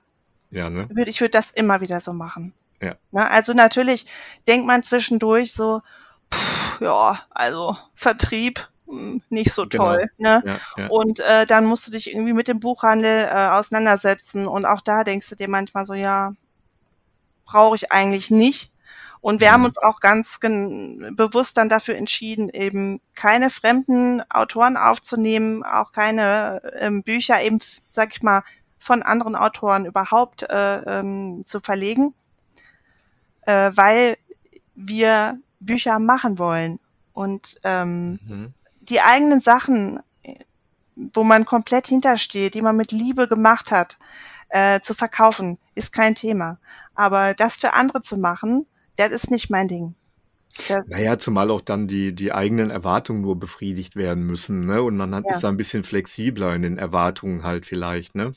[0.51, 0.88] Ja, ne?
[1.07, 2.55] Ich würde das immer wieder so machen.
[2.83, 2.97] Ja.
[3.12, 4.07] Na, also natürlich
[4.47, 5.81] denkt man zwischendurch so,
[6.33, 9.85] pff, ja, also Vertrieb hm, nicht so genau.
[9.85, 10.11] toll.
[10.18, 10.42] Ne?
[10.45, 10.87] Ja, ja.
[10.88, 15.05] Und äh, dann musst du dich irgendwie mit dem Buchhandel äh, auseinandersetzen und auch da
[15.05, 16.35] denkst du dir manchmal so, ja,
[17.45, 18.73] brauche ich eigentlich nicht.
[19.21, 19.53] Und wir mhm.
[19.53, 26.61] haben uns auch ganz bewusst dann dafür entschieden, eben keine fremden Autoren aufzunehmen, auch keine
[26.81, 28.42] ähm, Bücher eben, sag ich mal,
[28.81, 32.14] von anderen Autoren überhaupt äh, ähm, zu verlegen,
[33.46, 34.16] äh, weil
[34.74, 36.78] wir Bücher machen wollen
[37.12, 38.55] und ähm, mhm.
[38.81, 40.00] die eigenen Sachen,
[40.96, 43.98] wo man komplett hintersteht, die man mit Liebe gemacht hat,
[44.48, 46.59] äh, zu verkaufen, ist kein Thema.
[46.94, 49.94] Aber das für andere zu machen, das ist nicht mein Ding.
[50.68, 54.83] Das naja, zumal auch dann die, die eigenen Erwartungen nur befriedigt werden müssen, ne?
[54.83, 55.31] Und man hat, ja.
[55.33, 58.35] ist da ein bisschen flexibler in den Erwartungen halt vielleicht, ne?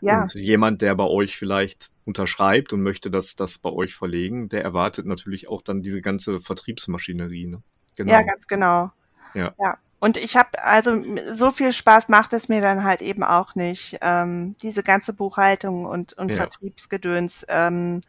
[0.00, 0.22] Ja.
[0.22, 4.62] Und jemand, der bei euch vielleicht unterschreibt und möchte das, das bei euch verlegen, der
[4.62, 7.46] erwartet natürlich auch dann diese ganze Vertriebsmaschinerie.
[7.46, 7.62] Ne?
[7.96, 8.12] Genau.
[8.12, 8.90] Ja, ganz genau.
[9.34, 9.54] Ja.
[9.58, 9.78] ja.
[10.00, 11.00] Und ich habe, also
[11.32, 13.98] so viel Spaß macht es mir dann halt eben auch nicht.
[14.00, 16.36] Ähm, diese ganze Buchhaltung und, und ja.
[16.36, 17.46] Vertriebsgedöns.
[17.48, 18.02] Ähm,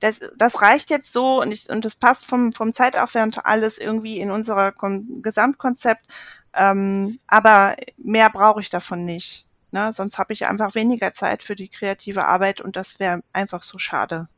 [0.00, 4.18] das, das reicht jetzt so und, ich, und das passt vom, vom Zeitaufwand alles irgendwie
[4.18, 4.74] in unser
[5.22, 6.02] Gesamtkonzept.
[6.54, 9.47] Ähm, aber mehr brauche ich davon nicht.
[9.70, 9.92] Ne?
[9.92, 13.78] Sonst habe ich einfach weniger Zeit für die kreative Arbeit und das wäre einfach so
[13.78, 14.28] schade.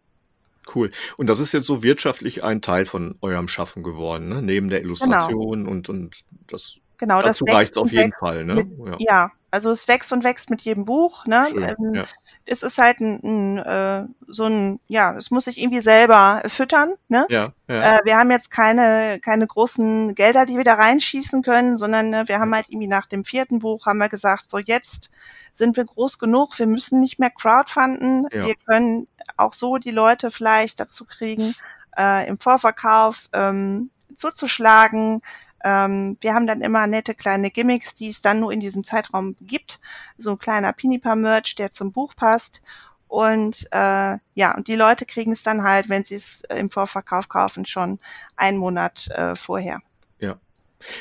[0.74, 0.90] Cool.
[1.16, 4.42] Und das ist jetzt so wirtschaftlich ein Teil von eurem Schaffen geworden, ne?
[4.42, 4.90] neben der genau.
[4.90, 5.70] Illustration genau.
[5.70, 6.16] und, und
[6.46, 8.56] das Genau, Dazu das reicht auf jeden Fall, ne?
[8.56, 8.96] Mit, ja.
[8.98, 9.32] ja.
[9.50, 11.26] Also es wächst und wächst mit jedem Buch.
[11.26, 11.46] Ne?
[11.50, 12.04] Schön, ähm, ja.
[12.46, 16.94] Es ist halt ein, ein, äh, so ein, ja, es muss sich irgendwie selber füttern.
[17.08, 17.26] Ne?
[17.28, 17.96] Ja, ja.
[17.96, 22.28] Äh, wir haben jetzt keine, keine großen Gelder, die wir da reinschießen können, sondern äh,
[22.28, 25.10] wir haben halt irgendwie nach dem vierten Buch haben wir gesagt, so jetzt
[25.52, 28.46] sind wir groß genug, wir müssen nicht mehr crowdfunden, ja.
[28.46, 31.54] wir können auch so die Leute vielleicht dazu kriegen,
[31.98, 35.22] äh, im Vorverkauf ähm, zuzuschlagen.
[35.64, 39.36] Ähm, wir haben dann immer nette kleine Gimmicks, die es dann nur in diesem Zeitraum
[39.40, 39.80] gibt.
[40.16, 42.62] So ein kleiner Pinipa-Merch, der zum Buch passt.
[43.08, 47.28] Und äh, ja, und die Leute kriegen es dann halt, wenn sie es im Vorverkauf
[47.28, 47.98] kaufen, schon
[48.36, 49.80] einen Monat äh, vorher.
[50.20, 50.38] Ja.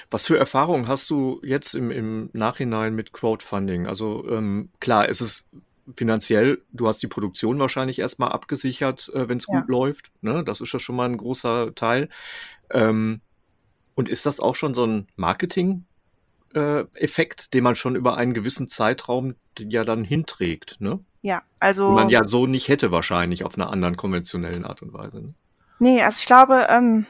[0.10, 3.86] Was für Erfahrungen hast du jetzt im, im Nachhinein mit Crowdfunding?
[3.86, 5.45] Also ähm, klar, es ist
[5.95, 9.60] finanziell, du hast die Produktion wahrscheinlich erstmal abgesichert, äh, wenn es ja.
[9.60, 10.12] gut läuft.
[10.22, 10.43] Ne?
[10.43, 12.10] Das ist ja schon mal ein großer Teil.
[12.72, 13.22] Ähm,
[13.99, 18.69] und ist das auch schon so ein Marketing-Effekt, äh, den man schon über einen gewissen
[18.69, 21.01] Zeitraum ja dann hinträgt, ne?
[21.21, 21.88] Ja, also.
[21.88, 25.19] Den man ja so nicht hätte wahrscheinlich auf einer anderen konventionellen Art und Weise.
[25.19, 25.33] Ne?
[25.79, 27.07] Nee, also ich glaube, ähm,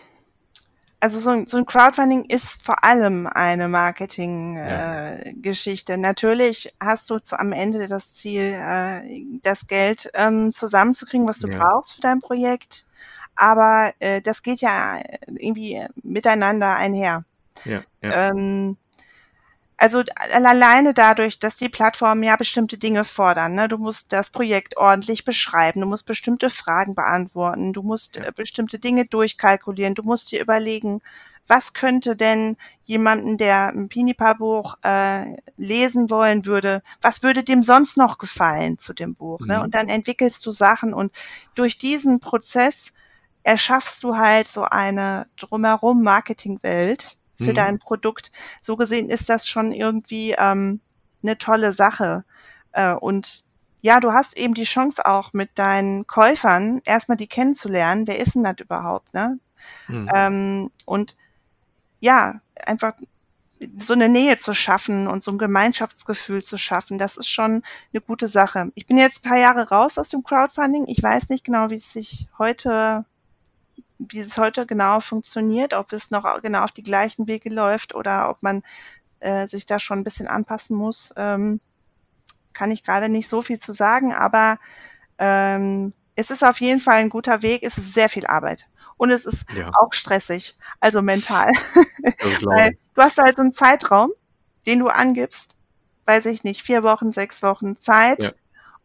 [0.99, 5.91] also so, so ein Crowdfunding ist vor allem eine Marketing-Geschichte.
[5.91, 5.97] Ja.
[5.99, 11.37] Äh, Natürlich hast du zu, am Ende das Ziel, äh, das Geld ähm, zusammenzukriegen, was
[11.37, 11.59] du ja.
[11.59, 12.85] brauchst für dein Projekt
[13.39, 17.23] aber äh, das geht ja irgendwie miteinander einher.
[17.63, 18.29] Ja, ja.
[18.29, 18.75] Ähm,
[19.77, 23.53] also alleine dadurch, dass die Plattformen ja bestimmte Dinge fordern.
[23.53, 23.69] Ne?
[23.69, 28.23] Du musst das Projekt ordentlich beschreiben, du musst bestimmte Fragen beantworten, du musst ja.
[28.25, 31.01] äh, bestimmte Dinge durchkalkulieren, du musst dir überlegen,
[31.47, 37.95] was könnte denn jemanden, der ein Pinipa-Buch äh, lesen wollen würde, was würde dem sonst
[37.95, 39.39] noch gefallen zu dem Buch?
[39.39, 39.57] Ne?
[39.57, 39.63] Mhm.
[39.63, 41.13] Und dann entwickelst du Sachen und
[41.55, 42.91] durch diesen Prozess
[43.43, 47.53] erschaffst du halt so eine drumherum Marketingwelt für mhm.
[47.55, 48.31] dein Produkt.
[48.61, 50.81] So gesehen ist das schon irgendwie ähm,
[51.23, 52.25] eine tolle Sache.
[52.71, 53.45] Äh, und
[53.81, 58.07] ja, du hast eben die Chance auch mit deinen Käufern erstmal die kennenzulernen.
[58.07, 59.39] Wer ist denn das überhaupt, ne?
[59.87, 60.09] Mhm.
[60.13, 61.15] Ähm, und
[62.01, 62.93] ja, einfach
[63.77, 68.01] so eine Nähe zu schaffen und so ein Gemeinschaftsgefühl zu schaffen, das ist schon eine
[68.01, 68.71] gute Sache.
[68.75, 70.85] Ich bin jetzt ein paar Jahre raus aus dem Crowdfunding.
[70.87, 73.05] Ich weiß nicht genau, wie es sich heute
[73.99, 78.29] wie es heute genau funktioniert, ob es noch genau auf die gleichen Wege läuft oder
[78.29, 78.63] ob man
[79.19, 81.59] äh, sich da schon ein bisschen anpassen muss, ähm,
[82.53, 84.57] kann ich gerade nicht so viel zu sagen, aber
[85.17, 88.67] ähm, es ist auf jeden Fall ein guter Weg, es ist sehr viel Arbeit.
[88.97, 89.71] Und es ist ja.
[89.79, 91.47] auch stressig, also mental.
[92.41, 94.11] Weil du hast halt so einen Zeitraum,
[94.65, 95.55] den du angibst,
[96.05, 98.23] weiß ich nicht, vier Wochen, sechs Wochen Zeit.
[98.23, 98.31] Ja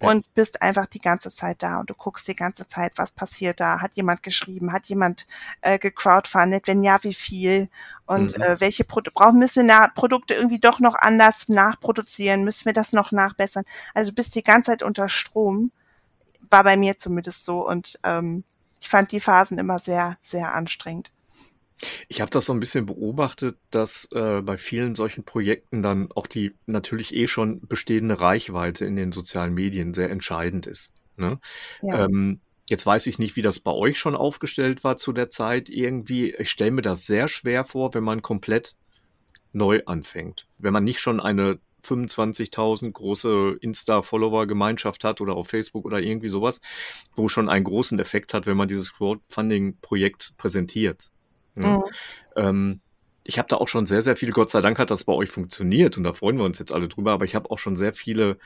[0.04, 3.60] und bist einfach die ganze Zeit da und du guckst die ganze Zeit, was passiert
[3.60, 5.26] da, hat jemand geschrieben, hat jemand
[5.60, 7.68] äh, gecrowdfundet, wenn ja, wie viel?
[8.06, 8.42] Und mhm.
[8.42, 12.92] äh, welche Produkte brauchen, müssen wir Produkte irgendwie doch noch anders nachproduzieren, müssen wir das
[12.92, 13.64] noch nachbessern.
[13.94, 15.70] Also du bist die ganze Zeit unter Strom,
[16.50, 18.44] war bei mir zumindest so und ähm,
[18.80, 21.10] ich fand die Phasen immer sehr, sehr anstrengend.
[22.08, 26.26] Ich habe das so ein bisschen beobachtet, dass äh, bei vielen solchen Projekten dann auch
[26.26, 30.94] die natürlich eh schon bestehende Reichweite in den sozialen Medien sehr entscheidend ist.
[31.16, 31.38] Ne?
[31.82, 32.04] Ja.
[32.04, 35.68] Ähm, jetzt weiß ich nicht, wie das bei euch schon aufgestellt war zu der Zeit.
[35.68, 38.74] Irgendwie, ich stelle mir das sehr schwer vor, wenn man komplett
[39.52, 40.46] neu anfängt.
[40.58, 46.60] Wenn man nicht schon eine 25.000 große Insta-Follower-Gemeinschaft hat oder auf Facebook oder irgendwie sowas,
[47.14, 51.10] wo schon einen großen Effekt hat, wenn man dieses Crowdfunding-Projekt präsentiert.
[51.56, 51.78] Ja.
[51.78, 51.84] Mhm.
[52.36, 52.80] Ähm,
[53.24, 55.30] ich habe da auch schon sehr, sehr viele, Gott sei Dank hat das bei euch
[55.30, 57.94] funktioniert und da freuen wir uns jetzt alle drüber, aber ich habe auch schon sehr
[57.94, 58.38] viele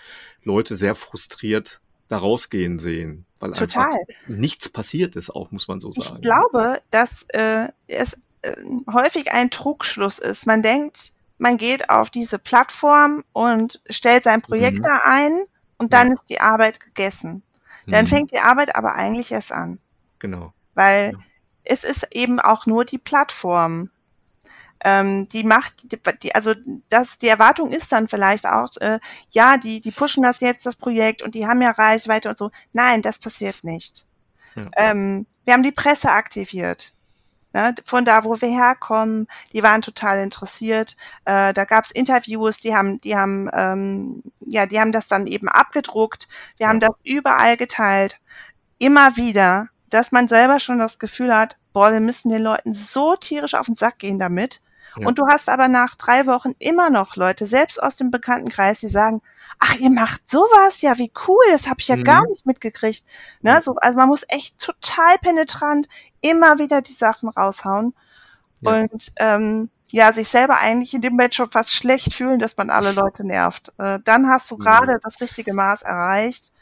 [0.45, 3.85] Leute sehr frustriert da rausgehen sehen, weil Total.
[3.85, 6.17] einfach nichts passiert ist, auch muss man so sagen.
[6.17, 8.55] Ich glaube, dass äh, es äh,
[8.91, 10.47] häufig ein Trugschluss ist.
[10.47, 14.83] Man denkt, man geht auf diese Plattform und stellt sein Projekt mhm.
[14.85, 15.43] da ein
[15.77, 16.13] und dann ja.
[16.15, 17.43] ist die Arbeit gegessen.
[17.87, 18.09] Dann mhm.
[18.09, 19.79] fängt die Arbeit aber eigentlich erst an.
[20.19, 20.55] Genau.
[20.75, 21.19] Weil ja
[21.69, 23.91] es ist eben auch nur die Plattform.
[24.85, 26.55] Ähm, die macht, die, die, also
[26.89, 29.01] das, die Erwartung ist dann vielleicht auch, äh,
[29.31, 32.51] ja, die, die pushen das jetzt, das Projekt, und die haben ja Reichweite und so.
[32.73, 34.07] Nein, das passiert nicht.
[34.55, 34.67] Ja.
[34.77, 36.93] Ähm, wir haben die Presse aktiviert.
[37.55, 40.97] Ne, von da, wo wir herkommen, die waren total interessiert.
[41.25, 45.49] Äh, da gab's Interviews, die haben, die haben, ähm, ja, die haben das dann eben
[45.49, 46.29] abgedruckt.
[46.59, 46.69] Wir ja.
[46.69, 48.21] haben das überall geteilt,
[48.79, 53.15] immer wieder dass man selber schon das Gefühl hat, boah, wir müssen den Leuten so
[53.17, 54.61] tierisch auf den Sack gehen damit.
[54.97, 55.07] Ja.
[55.07, 58.89] Und du hast aber nach drei Wochen immer noch Leute, selbst aus dem Bekanntenkreis, die
[58.89, 59.23] sagen,
[59.59, 62.05] ach, ihr macht sowas, ja, wie cool, das habe ich ja mhm.
[62.05, 63.05] gar nicht mitgekriegt.
[63.43, 63.61] Ne?
[63.63, 65.89] So, also man muss echt total penetrant
[66.21, 67.95] immer wieder die Sachen raushauen.
[68.61, 68.83] Ja.
[68.83, 72.71] Und ähm, ja, sich selber eigentlich in dem Moment schon fast schlecht fühlen, dass man
[72.71, 73.73] alle Leute nervt.
[73.79, 74.99] Äh, dann hast du gerade ja.
[75.03, 76.53] das richtige Maß erreicht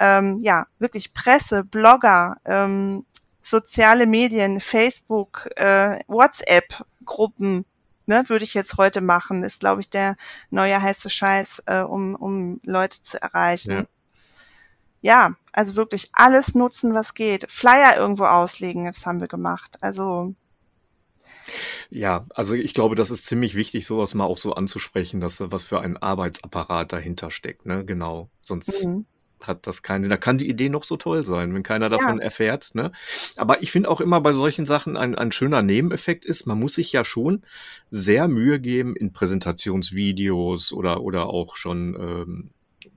[0.00, 3.04] ähm, ja, wirklich Presse, Blogger, ähm,
[3.42, 7.64] soziale Medien, Facebook, äh, WhatsApp-Gruppen,
[8.06, 10.16] ne, würde ich jetzt heute machen, ist, glaube ich, der
[10.50, 13.70] neue heiße Scheiß, äh, um, um Leute zu erreichen.
[15.02, 15.28] Ja.
[15.28, 17.50] ja, also wirklich alles nutzen, was geht.
[17.50, 19.76] Flyer irgendwo auslegen, das haben wir gemacht.
[19.80, 20.34] Also
[21.90, 25.64] ja, also ich glaube, das ist ziemlich wichtig, sowas mal auch so anzusprechen, dass was
[25.64, 27.84] für ein Arbeitsapparat dahinter steckt, ne?
[27.84, 28.30] Genau.
[28.42, 29.04] Sonst mhm
[29.46, 30.10] hat das keinen Sinn.
[30.10, 32.24] Da kann die Idee noch so toll sein, wenn keiner davon ja.
[32.24, 32.74] erfährt.
[32.74, 32.92] Ne?
[33.36, 36.74] Aber ich finde auch immer bei solchen Sachen ein, ein schöner Nebeneffekt ist, man muss
[36.74, 37.42] sich ja schon
[37.90, 42.50] sehr Mühe geben in Präsentationsvideos oder, oder auch schon ähm,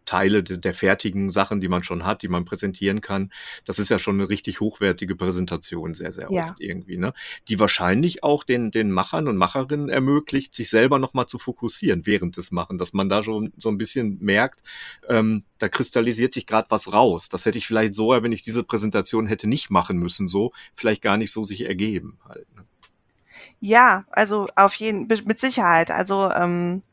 [0.08, 3.32] Teile de, der fertigen Sachen, die man schon hat, die man präsentieren kann.
[3.66, 6.46] Das ist ja schon eine richtig hochwertige Präsentation, sehr, sehr ja.
[6.46, 7.14] oft irgendwie, ne?
[7.48, 12.38] Die wahrscheinlich auch den, den Machern und Macherinnen ermöglicht, sich selber nochmal zu fokussieren während
[12.38, 14.64] des Machen, dass man da schon so ein bisschen merkt,
[15.08, 17.30] ähm, da kristallisiert sich gerade was raus.
[17.30, 21.02] Das hätte ich vielleicht so, wenn ich diese Präsentation hätte nicht machen müssen, so vielleicht
[21.02, 22.48] gar nicht so sich ergeben halt.
[22.56, 22.64] Ne?
[23.60, 25.92] Ja, also auf jeden mit Sicherheit.
[25.92, 26.84] Also ähm,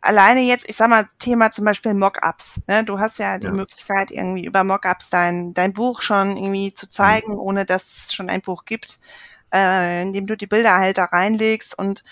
[0.00, 2.60] alleine jetzt, ich sag mal, Thema zum Beispiel Mockups.
[2.66, 2.84] Ne?
[2.84, 3.52] Du hast ja die ja.
[3.52, 7.38] Möglichkeit, irgendwie über Mockups dein, dein Buch schon irgendwie zu zeigen, mhm.
[7.38, 8.98] ohne dass es schon ein Buch gibt,
[9.52, 12.04] äh, indem du die Bilder halt da reinlegst und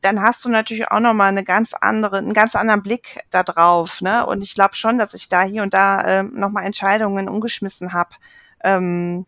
[0.00, 4.00] dann hast du natürlich auch nochmal eine ganz andere, einen ganz anderen Blick da drauf.
[4.00, 4.24] Ne?
[4.26, 8.14] Und ich glaube schon, dass ich da hier und da äh, nochmal Entscheidungen umgeschmissen habe.
[8.64, 9.26] Ähm,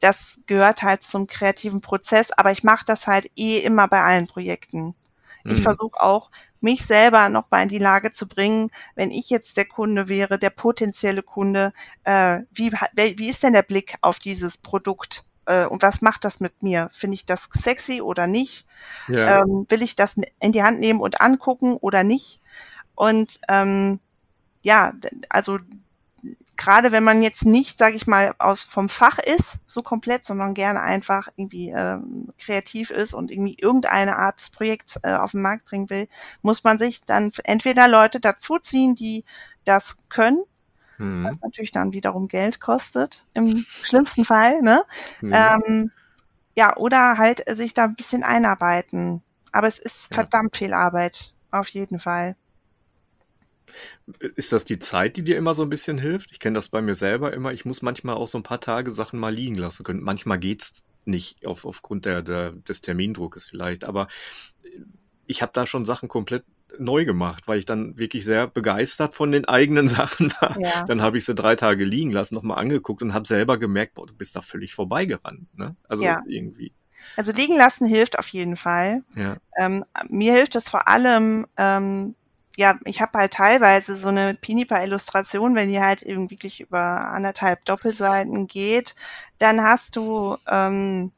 [0.00, 4.26] das gehört halt zum kreativen Prozess, aber ich mache das halt eh immer bei allen
[4.26, 4.94] Projekten.
[5.44, 5.62] Ich mhm.
[5.62, 9.64] versuche auch, mich selber noch mal in die Lage zu bringen, wenn ich jetzt der
[9.64, 11.72] Kunde wäre, der potenzielle Kunde,
[12.04, 15.24] äh, wie, wie ist denn der Blick auf dieses Produkt?
[15.46, 16.88] Äh, und was macht das mit mir?
[16.92, 18.66] Finde ich das sexy oder nicht?
[19.08, 19.40] Ja.
[19.40, 22.40] Ähm, will ich das in die Hand nehmen und angucken oder nicht?
[22.94, 23.98] Und ähm,
[24.62, 24.92] ja,
[25.28, 25.58] also
[26.62, 30.54] gerade wenn man jetzt nicht, sage ich mal, aus vom Fach ist, so komplett, sondern
[30.54, 35.42] gerne einfach irgendwie ähm, kreativ ist und irgendwie irgendeine Art des Projekts äh, auf den
[35.42, 36.06] Markt bringen will,
[36.40, 39.24] muss man sich dann entweder Leute dazuziehen, die
[39.64, 40.44] das können,
[40.98, 41.24] mhm.
[41.24, 44.84] was natürlich dann wiederum Geld kostet, im schlimmsten Fall, ne?
[45.20, 45.32] Mhm.
[45.34, 45.90] Ähm,
[46.54, 49.22] ja, oder halt sich da ein bisschen einarbeiten.
[49.50, 50.14] Aber es ist ja.
[50.14, 52.36] verdammt viel Arbeit, auf jeden Fall.
[54.36, 56.32] Ist das die Zeit, die dir immer so ein bisschen hilft?
[56.32, 57.52] Ich kenne das bei mir selber immer.
[57.52, 60.02] Ich muss manchmal auch so ein paar Tage Sachen mal liegen lassen können.
[60.02, 64.08] Manchmal geht's nicht auf, aufgrund der, der, des Termindruckes vielleicht, aber
[65.26, 66.44] ich habe da schon Sachen komplett
[66.78, 70.58] neu gemacht, weil ich dann wirklich sehr begeistert von den eigenen Sachen war.
[70.60, 70.84] Ja.
[70.84, 74.06] Dann habe ich sie drei Tage liegen lassen, nochmal angeguckt und habe selber gemerkt, boah,
[74.06, 75.46] du bist da völlig vorbeigerannt.
[75.56, 75.76] Ne?
[75.88, 76.20] Also ja.
[76.26, 76.72] irgendwie.
[77.16, 79.02] Also liegen lassen hilft auf jeden Fall.
[79.16, 79.36] Ja.
[79.58, 82.14] Ähm, mir hilft es vor allem, ähm,
[82.56, 87.64] ja, ich habe halt teilweise so eine Pinipa-Illustration, wenn die halt eben wirklich über anderthalb
[87.64, 88.94] Doppelseiten geht,
[89.38, 91.12] dann hast du ähm,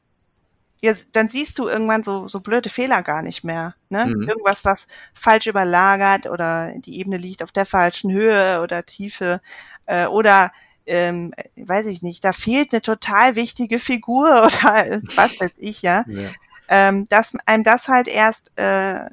[0.85, 3.75] ja, dann siehst du irgendwann so, so blöde Fehler gar nicht mehr.
[3.89, 4.05] Ne?
[4.05, 4.29] Mhm.
[4.29, 9.41] Irgendwas, was falsch überlagert oder die Ebene liegt auf der falschen Höhe oder Tiefe
[9.87, 10.51] äh, oder
[10.85, 16.05] ähm, weiß ich nicht, da fehlt eine total wichtige Figur oder was weiß ich, ja.
[16.07, 16.29] ja.
[16.67, 19.05] Ähm, dass einem das halt erst äh,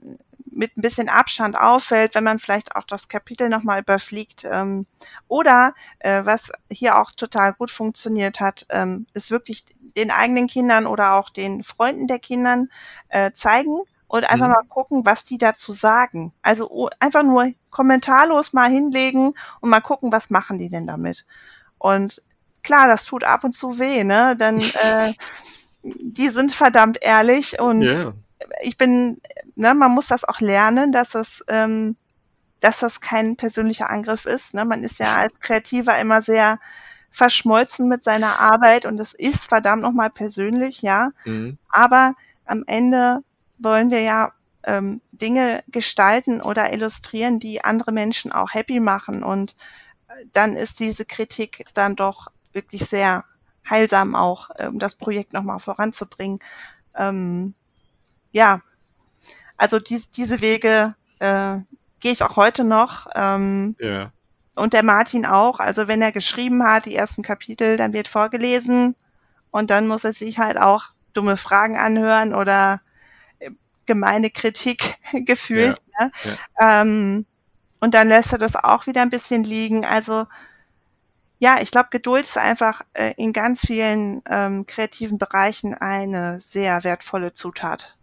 [0.55, 4.47] mit ein bisschen Abstand auffällt, wenn man vielleicht auch das Kapitel nochmal überfliegt.
[4.51, 4.87] Ähm,
[5.29, 9.65] oder äh, was hier auch total gut funktioniert hat, ähm, ist wirklich
[9.97, 12.69] den eigenen Kindern oder auch den Freunden der Kindern
[13.09, 14.53] äh, zeigen und einfach mhm.
[14.53, 16.33] mal gucken, was die dazu sagen.
[16.43, 21.25] Also oh, einfach nur kommentarlos mal hinlegen und mal gucken, was machen die denn damit.
[21.79, 22.23] Und
[22.63, 24.37] klar, das tut ab und zu weh, ne?
[24.37, 25.15] Dann äh,
[25.83, 28.13] die sind verdammt ehrlich und yeah.
[28.61, 29.21] Ich bin,
[29.55, 31.97] ne, man muss das auch lernen, dass es ähm,
[32.63, 34.55] dass das kein persönlicher Angriff ist.
[34.55, 34.65] Ne?
[34.65, 36.61] Man ist ja als Kreativer immer sehr
[37.11, 41.11] verschmolzen mit seiner Arbeit und es ist verdammt nochmal persönlich, ja.
[41.25, 41.59] Mhm.
[41.69, 42.15] Aber
[42.47, 43.19] am Ende
[43.59, 49.57] wollen wir ja ähm, Dinge gestalten oder illustrieren, die andere Menschen auch happy machen und
[50.09, 53.25] äh, dann ist diese Kritik dann doch wirklich sehr
[53.69, 56.39] heilsam auch, um das Projekt nochmal voranzubringen.
[56.95, 57.55] Ähm,
[58.33, 58.61] ja,
[59.57, 61.59] also die, diese Wege äh,
[62.01, 63.07] gehe ich auch heute noch.
[63.15, 64.11] Ähm, ja.
[64.55, 65.61] Und der Martin auch.
[65.61, 68.97] Also wenn er geschrieben hat, die ersten Kapitel, dann wird vorgelesen
[69.51, 72.81] und dann muss er sich halt auch dumme Fragen anhören oder
[73.39, 73.51] äh,
[73.87, 75.81] gemeine Kritik gefühlt.
[75.99, 76.13] Ja, ne?
[76.59, 76.83] ja.
[76.83, 77.27] Ähm,
[77.81, 79.85] und dann lässt er das auch wieder ein bisschen liegen.
[79.85, 80.27] Also
[81.39, 86.85] ja, ich glaube, Geduld ist einfach äh, in ganz vielen ähm, kreativen Bereichen eine sehr
[86.85, 87.97] wertvolle Zutat.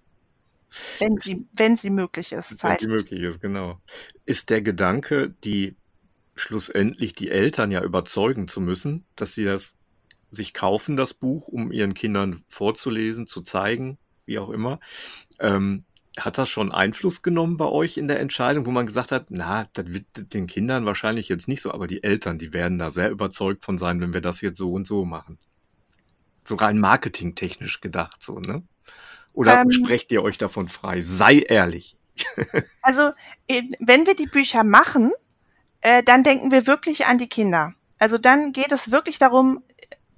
[1.00, 3.80] Wenn sie, wenn sie möglich ist, Wenn sie möglich ist, genau.
[4.26, 5.76] Ist der Gedanke, die
[6.36, 9.78] schlussendlich die Eltern ja überzeugen zu müssen, dass sie das
[10.32, 14.80] sich kaufen, das Buch, um ihren Kindern vorzulesen, zu zeigen, wie auch immer.
[15.40, 15.86] Ähm,
[16.18, 19.70] hat das schon Einfluss genommen bei euch in der Entscheidung, wo man gesagt hat, na,
[19.74, 23.10] das wird den Kindern wahrscheinlich jetzt nicht so, aber die Eltern, die werden da sehr
[23.10, 25.38] überzeugt von sein, wenn wir das jetzt so und so machen.
[26.44, 28.64] So rein marketingtechnisch gedacht, so, ne?
[29.34, 31.02] Oder ähm, sprecht ihr euch davon frei?
[31.02, 31.98] Sei ehrlich.
[32.82, 33.12] also,
[33.48, 35.12] äh, wenn wir die Bücher machen,
[35.82, 37.74] äh, dann denken wir wirklich an die Kinder.
[37.98, 39.64] Also dann geht es wirklich darum,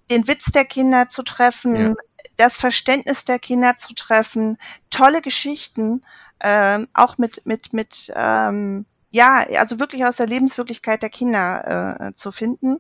[0.10, 1.93] den Witz der Kinder zu treffen, ja.
[2.38, 4.58] das Verständnis der Kinder zu treffen,
[4.89, 6.04] tolle Geschichten,
[6.39, 12.15] äh, auch mit, mit, mit, ähm, ja, also wirklich aus der Lebenswirklichkeit der Kinder äh,
[12.15, 12.78] zu finden.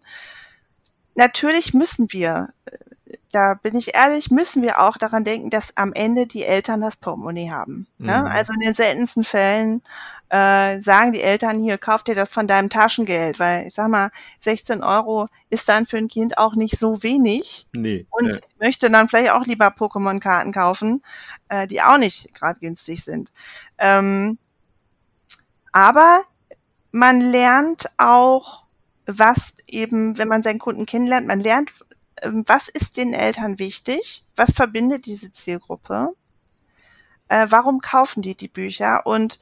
[1.15, 2.77] Natürlich müssen wir äh,
[3.31, 6.95] da bin ich ehrlich, müssen wir auch daran denken, dass am Ende die Eltern das
[6.95, 7.87] Portemonnaie haben.
[7.97, 8.19] Ne?
[8.19, 8.25] Mhm.
[8.27, 9.81] Also in den seltensten Fällen
[10.29, 14.11] äh, sagen die Eltern hier, kauf dir das von deinem Taschengeld, weil ich sag mal,
[14.39, 17.67] 16 Euro ist dann für ein Kind auch nicht so wenig.
[17.73, 18.05] Nee.
[18.09, 18.41] Und ja.
[18.59, 21.03] möchte dann vielleicht auch lieber Pokémon-Karten kaufen,
[21.49, 23.31] äh, die auch nicht gerade günstig sind.
[23.77, 24.37] Ähm,
[25.71, 26.21] aber
[26.91, 28.65] man lernt auch,
[29.05, 31.73] was eben, wenn man seinen Kunden kennenlernt, man lernt
[32.23, 34.25] was ist den Eltern wichtig?
[34.35, 36.13] Was verbindet diese Zielgruppe?
[37.27, 39.05] Äh, warum kaufen die die Bücher?
[39.05, 39.39] Und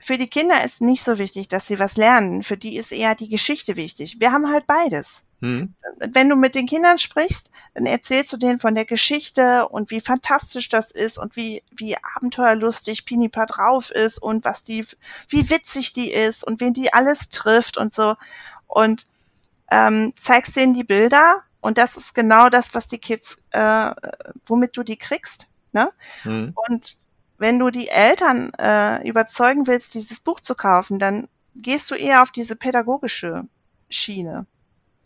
[0.00, 2.42] für die Kinder ist nicht so wichtig, dass sie was lernen.
[2.42, 4.20] Für die ist eher die Geschichte wichtig.
[4.20, 5.26] Wir haben halt beides.
[5.40, 5.74] Mhm.
[5.98, 10.00] Wenn du mit den Kindern sprichst, dann erzählst du denen von der Geschichte und wie
[10.00, 14.84] fantastisch das ist und wie, wie abenteuerlustig Pinipa drauf ist und was die,
[15.28, 18.14] wie witzig die ist und wen die alles trifft und so.
[18.66, 19.06] Und
[19.70, 23.90] ähm, zeigst denen die Bilder und das ist genau das, was die Kids, äh,
[24.46, 25.48] womit du die kriegst.
[25.72, 25.90] Ne?
[26.24, 26.54] Mhm.
[26.68, 26.96] Und
[27.38, 32.22] wenn du die Eltern äh, überzeugen willst, dieses Buch zu kaufen, dann gehst du eher
[32.22, 33.44] auf diese pädagogische
[33.88, 34.46] Schiene.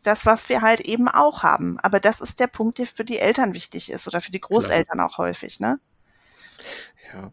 [0.03, 1.78] Das, was wir halt eben auch haben.
[1.80, 4.98] Aber das ist der Punkt, der für die Eltern wichtig ist oder für die Großeltern
[4.98, 5.07] Klar.
[5.07, 5.78] auch häufig, ne?
[7.12, 7.32] Ja.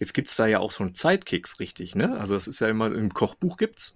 [0.00, 2.18] Jetzt gibt's da ja auch so einen Zeitkicks, richtig, ne?
[2.18, 3.94] Also das ist ja immer, im Kochbuch gibt's.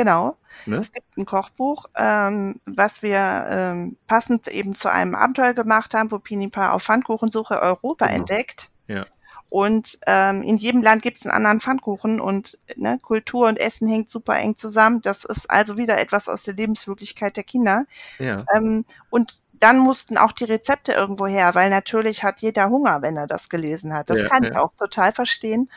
[0.00, 0.38] Genau.
[0.64, 0.78] Ne?
[0.78, 6.10] Es gibt ein Kochbuch, ähm, was wir ähm, passend eben zu einem Abenteuer gemacht haben,
[6.10, 8.20] wo Pinipa auf Pfannkuchensuche Europa genau.
[8.20, 8.70] entdeckt.
[8.86, 9.04] Ja.
[9.50, 13.88] Und ähm, in jedem Land gibt es einen anderen Pfannkuchen und ne, Kultur und Essen
[13.88, 15.02] hängt super eng zusammen.
[15.02, 17.84] Das ist also wieder etwas aus der Lebenswirklichkeit der Kinder.
[18.18, 18.46] Ja.
[18.54, 23.18] Ähm, und dann mussten auch die Rezepte irgendwo her, weil natürlich hat jeder Hunger, wenn
[23.18, 24.08] er das gelesen hat.
[24.08, 24.50] Das ja, kann ja.
[24.52, 25.68] ich auch total verstehen.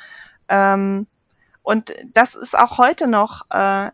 [0.47, 1.07] Ähm,
[1.63, 3.89] und das ist auch heute noch äh,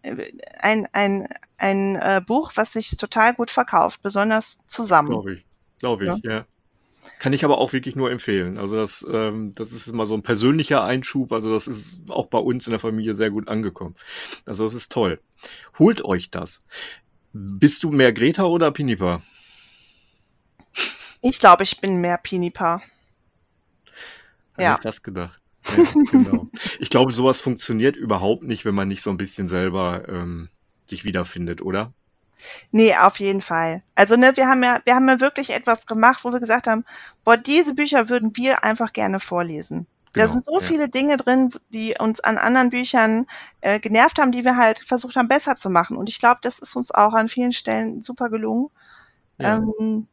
[0.60, 5.12] ein, ein, ein äh, Buch, was sich total gut verkauft, besonders zusammen.
[5.12, 5.46] Glaube ich,
[5.80, 6.32] glaube ich, ja.
[6.32, 6.46] ja.
[7.20, 8.58] Kann ich aber auch wirklich nur empfehlen.
[8.58, 11.32] Also das, ähm, das ist immer so ein persönlicher Einschub.
[11.32, 13.96] Also das ist auch bei uns in der Familie sehr gut angekommen.
[14.46, 15.20] Also das ist toll.
[15.78, 16.60] Holt euch das.
[17.32, 19.22] Bist du mehr Greta oder Pinipa?
[21.22, 22.82] Ich glaube, ich bin mehr Pinipa.
[24.58, 24.76] Ja.
[24.76, 25.42] Ich fast gedacht.
[25.66, 26.48] Ja, genau.
[26.80, 30.50] ich glaube, sowas funktioniert überhaupt nicht, wenn man nicht so ein bisschen selber ähm,
[30.86, 31.94] sich wiederfindet, oder?
[32.72, 33.82] Nee, auf jeden Fall.
[33.96, 36.86] Also, ne, wir haben ja, wir haben ja wirklich etwas gemacht, wo wir gesagt haben,
[37.24, 39.88] boah, diese Bücher würden wir einfach gerne vorlesen.
[40.14, 40.60] Genau, da sind so ja.
[40.60, 43.28] viele Dinge drin, die uns an anderen Büchern
[43.62, 45.98] äh, genervt haben, die wir halt versucht haben, besser zu machen.
[45.98, 48.70] Und ich glaube, das ist uns auch an vielen Stellen super gelungen.
[49.38, 49.58] Ja.
[49.58, 50.08] Ähm,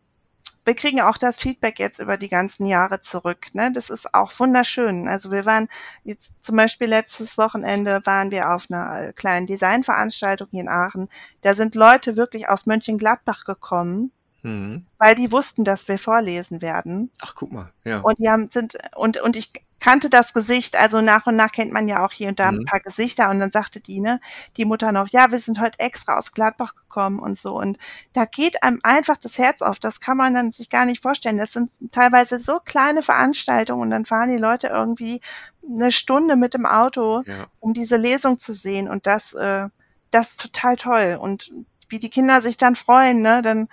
[0.67, 3.55] wir kriegen auch das Feedback jetzt über die ganzen Jahre zurück.
[3.55, 3.71] Ne?
[3.73, 5.07] Das ist auch wunderschön.
[5.07, 5.69] Also wir waren
[6.03, 11.09] jetzt zum Beispiel letztes Wochenende waren wir auf einer kleinen Designveranstaltung hier in Aachen.
[11.43, 14.11] Da sind Leute wirklich aus Mönchengladbach gekommen,
[14.43, 14.87] mhm.
[14.99, 17.11] weil die wussten, dass wir vorlesen werden.
[17.21, 18.01] Ach, guck mal, ja.
[18.01, 21.73] Und die haben sind und und ich kannte das Gesicht, also nach und nach kennt
[21.73, 22.61] man ja auch hier und da mhm.
[22.61, 24.21] ein paar Gesichter und dann sagte die, ne,
[24.57, 27.79] die Mutter noch, ja, wir sind heute extra aus Gladbach gekommen und so und
[28.13, 31.37] da geht einem einfach das Herz auf, das kann man dann sich gar nicht vorstellen.
[31.37, 35.21] Das sind teilweise so kleine Veranstaltungen und dann fahren die Leute irgendwie
[35.69, 37.47] eine Stunde mit dem Auto, ja.
[37.61, 39.69] um diese Lesung zu sehen und das, äh,
[40.11, 41.53] das ist total toll und
[41.89, 43.69] wie die Kinder sich dann freuen, ne, dann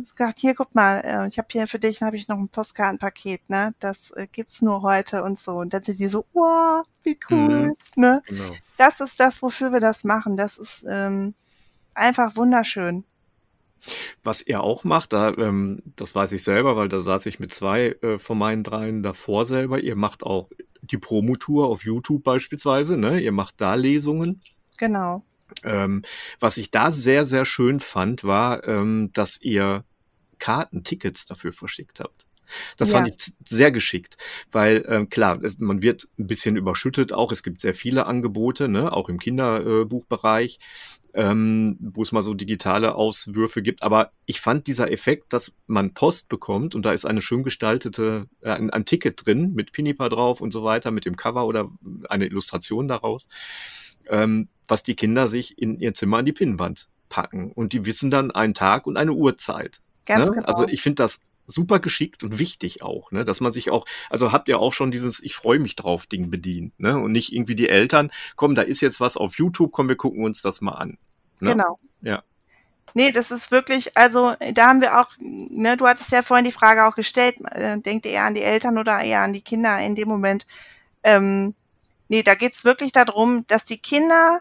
[0.00, 3.48] gesagt, hier guck mal, äh, ich habe hier für dich habe ich noch ein Postkartenpaket,
[3.48, 3.74] ne?
[3.78, 5.52] Das äh, gibt's nur heute und so.
[5.52, 7.76] Und dann sind die so, wow, wie cool, mhm.
[7.96, 8.22] ne?
[8.26, 8.54] Genau.
[8.76, 10.36] Das ist das, wofür wir das machen.
[10.36, 11.34] Das ist ähm,
[11.94, 13.04] einfach wunderschön.
[14.24, 17.52] Was ihr auch macht, da, ähm, das weiß ich selber, weil da saß ich mit
[17.52, 19.80] zwei äh, von meinen dreien davor selber.
[19.80, 20.48] Ihr macht auch
[20.82, 23.20] die Promotour auf YouTube beispielsweise, ne?
[23.20, 24.40] Ihr macht da Lesungen.
[24.78, 25.22] Genau.
[25.64, 26.02] Ähm,
[26.40, 29.84] was ich da sehr, sehr schön fand, war, ähm, dass ihr
[30.38, 32.26] Karten, Tickets dafür verschickt habt.
[32.76, 32.98] Das ja.
[32.98, 34.16] fand ich sehr geschickt,
[34.52, 37.32] weil ähm, klar, es, man wird ein bisschen überschüttet auch.
[37.32, 40.60] Es gibt sehr viele Angebote, ne, auch im Kinderbuchbereich,
[41.14, 43.82] ähm, wo es mal so digitale Auswürfe gibt.
[43.82, 48.26] Aber ich fand dieser Effekt, dass man Post bekommt und da ist eine schön gestaltete,
[48.42, 51.70] äh, ein, ein Ticket drin mit Pinipa drauf und so weiter, mit dem Cover oder
[52.08, 53.28] eine Illustration daraus
[54.08, 57.52] ähm, was die Kinder sich in ihr Zimmer an die Pinnwand packen.
[57.52, 59.80] Und die wissen dann einen Tag und eine Uhrzeit.
[60.06, 60.36] Ganz ne?
[60.36, 60.46] genau.
[60.46, 64.32] Also ich finde das super geschickt und wichtig auch, ne, dass man sich auch, also
[64.32, 67.54] habt ihr auch schon dieses Ich freue mich drauf Ding bedient, ne, und nicht irgendwie
[67.54, 70.72] die Eltern, komm, da ist jetzt was auf YouTube, komm, wir gucken uns das mal
[70.72, 70.98] an.
[71.40, 71.52] Ne?
[71.52, 71.78] Genau.
[72.00, 72.24] Ja.
[72.94, 76.50] Nee, das ist wirklich, also da haben wir auch, ne, du hattest ja vorhin die
[76.50, 79.78] Frage auch gestellt, äh, denkt ihr eher an die Eltern oder eher an die Kinder
[79.78, 80.48] in dem Moment?
[81.04, 81.54] Ähm,
[82.08, 84.40] Nee, da geht's wirklich darum, dass die Kinder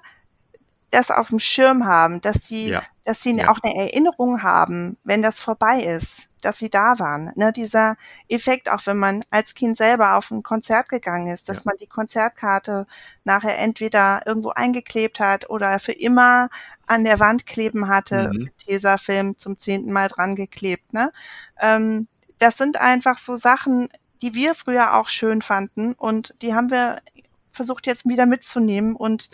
[0.96, 2.82] das auf dem Schirm haben, dass die, ja.
[3.04, 3.50] dass sie ja.
[3.50, 7.34] auch eine Erinnerung haben, wenn das vorbei ist, dass sie da waren.
[7.36, 7.98] Ne, dieser
[8.30, 11.64] Effekt, auch wenn man als Kind selber auf ein Konzert gegangen ist, dass ja.
[11.66, 12.88] man die Konzertkarte
[13.26, 16.50] nachher entweder irgendwo eingeklebt hat oder für immer
[16.88, 18.50] an der Wand kleben hatte, mhm.
[18.58, 20.94] Tesafilm zum zehnten Mal dran geklebt.
[20.94, 21.12] Ne?
[21.60, 23.90] Ähm, das sind einfach so Sachen,
[24.22, 27.00] die wir früher auch schön fanden und die haben wir
[27.52, 29.30] versucht jetzt wieder mitzunehmen und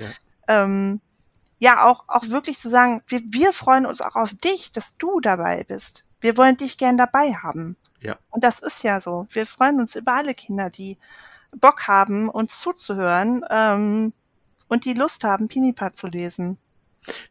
[0.48, 1.02] ähm,
[1.62, 5.20] ja auch, auch wirklich zu sagen, wir, wir freuen uns auch auf dich, dass du
[5.22, 6.06] dabei bist.
[6.20, 7.78] Wir wollen dich gern dabei haben.
[8.02, 8.18] Ja.
[8.32, 9.28] Und das ist ja so.
[9.30, 10.98] Wir freuen uns über alle Kinder, die
[11.56, 14.12] Bock haben, uns zuzuhören ähm,
[14.70, 16.58] und die Lust haben, Pinipa zu lesen.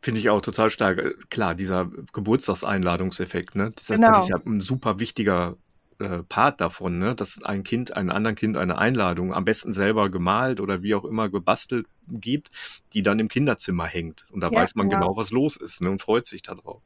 [0.01, 1.29] Finde ich auch total stark.
[1.31, 3.71] Klar, dieser Geburtstagseinladungseffekt, ne?
[3.75, 4.09] Das, genau.
[4.09, 5.57] das ist ja ein super wichtiger
[6.01, 7.15] äh, Part davon, ne?
[7.15, 11.05] dass ein Kind einem anderen Kind eine Einladung, am besten selber gemalt oder wie auch
[11.05, 12.51] immer gebastelt gibt,
[12.93, 14.25] die dann im Kinderzimmer hängt.
[14.31, 14.99] Und da ja, weiß man ja.
[14.99, 15.91] genau, was los ist ne?
[15.91, 16.83] und freut sich darauf.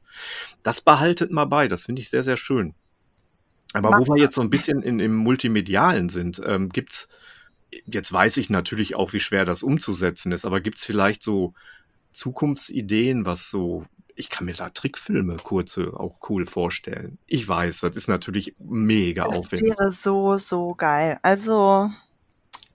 [0.62, 2.74] Das behaltet mal bei, das finde ich sehr, sehr schön.
[3.72, 7.08] Aber Mach wo wir jetzt so ein bisschen in, im Multimedialen sind, ähm, gibt's
[7.86, 11.54] jetzt weiß ich natürlich auch, wie schwer das umzusetzen ist, aber gibt's vielleicht so
[12.12, 13.84] Zukunftsideen, was so
[14.16, 17.18] ich kann mir da Trickfilme, kurze, auch cool vorstellen.
[17.26, 19.70] Ich weiß, das ist natürlich mega das aufwendig.
[19.70, 21.18] Das wäre so, so geil.
[21.22, 21.90] Also,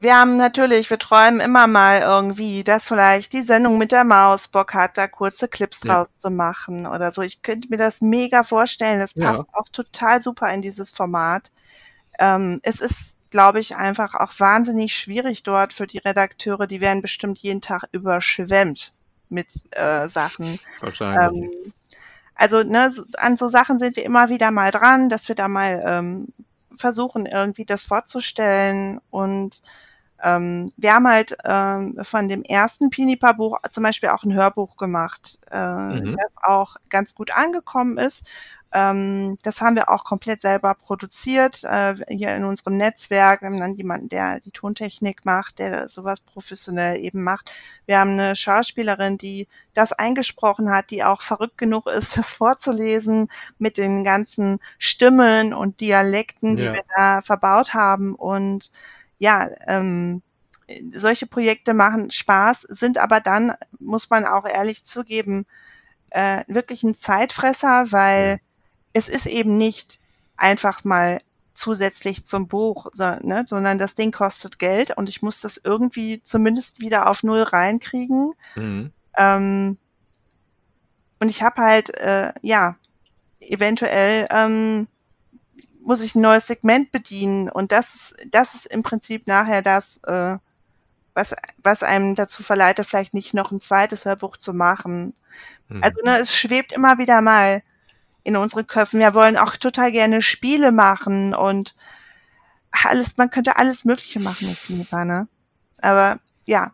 [0.01, 4.47] wir haben natürlich, wir träumen immer mal irgendwie, dass vielleicht die Sendung mit der Maus
[4.47, 5.95] Bock hat, da kurze Clips Ja.
[5.95, 7.21] draus zu machen oder so.
[7.21, 8.99] Ich könnte mir das mega vorstellen.
[8.99, 9.27] Das Ja.
[9.27, 11.51] passt auch total super in dieses Format.
[12.19, 16.67] Ähm, es ist, glaube ich, einfach auch wahnsinnig schwierig dort für die Redakteure.
[16.67, 18.93] Die werden bestimmt jeden Tag überschwemmt
[19.29, 20.59] mit äh, Sachen.
[20.79, 21.49] Wahrscheinlich.
[21.51, 21.73] Ähm,
[22.35, 25.83] also ne, an so Sachen sind wir immer wieder mal dran, dass wir da mal
[25.85, 26.27] ähm,
[26.77, 29.01] versuchen, irgendwie das vorzustellen.
[29.09, 29.61] Und
[30.23, 35.39] ähm, wir haben halt ähm, von dem ersten Pinipa-Buch zum Beispiel auch ein Hörbuch gemacht,
[35.51, 36.15] äh, Mhm.
[36.17, 38.25] das auch ganz gut angekommen ist.
[38.71, 43.41] Ähm, das haben wir auch komplett selber produziert, äh, hier in unserem Netzwerk.
[43.41, 47.51] Wir haben dann jemanden, der die Tontechnik macht, der sowas professionell eben macht.
[47.87, 53.29] Wir haben eine Schauspielerin, die das eingesprochen hat, die auch verrückt genug ist, das vorzulesen
[53.57, 56.73] mit den ganzen Stimmen und Dialekten, die Ja.
[56.73, 58.13] wir da verbaut haben.
[58.13, 58.71] Und
[59.17, 60.21] ja, ähm,
[60.93, 65.47] solche Projekte machen Spaß, sind aber dann, muss man auch ehrlich zugeben,
[66.11, 68.39] äh, wirklich ein Zeitfresser, weil.
[68.93, 69.99] Es ist eben nicht
[70.37, 71.19] einfach mal
[71.53, 76.21] zusätzlich zum Buch, so, ne, sondern das Ding kostet Geld und ich muss das irgendwie
[76.23, 78.33] zumindest wieder auf Null reinkriegen.
[78.55, 78.91] Mhm.
[79.17, 79.77] Ähm,
[81.19, 82.77] und ich habe halt, äh, ja,
[83.41, 84.87] eventuell ähm,
[85.81, 89.99] muss ich ein neues Segment bedienen und das, ist- das ist im Prinzip nachher das,
[90.05, 90.37] äh,
[91.13, 95.13] was, was einem dazu verleitet, vielleicht nicht noch ein zweites Hörbuch zu machen.
[95.67, 95.83] Mhm.
[95.83, 97.63] Also ne, es schwebt immer wieder mal
[98.23, 98.99] in unseren Köpfen.
[98.99, 101.75] Wir wollen auch total gerne Spiele machen und
[102.71, 105.27] alles, man könnte alles Mögliche machen mit Finipa, ne?
[105.81, 106.73] Aber ja,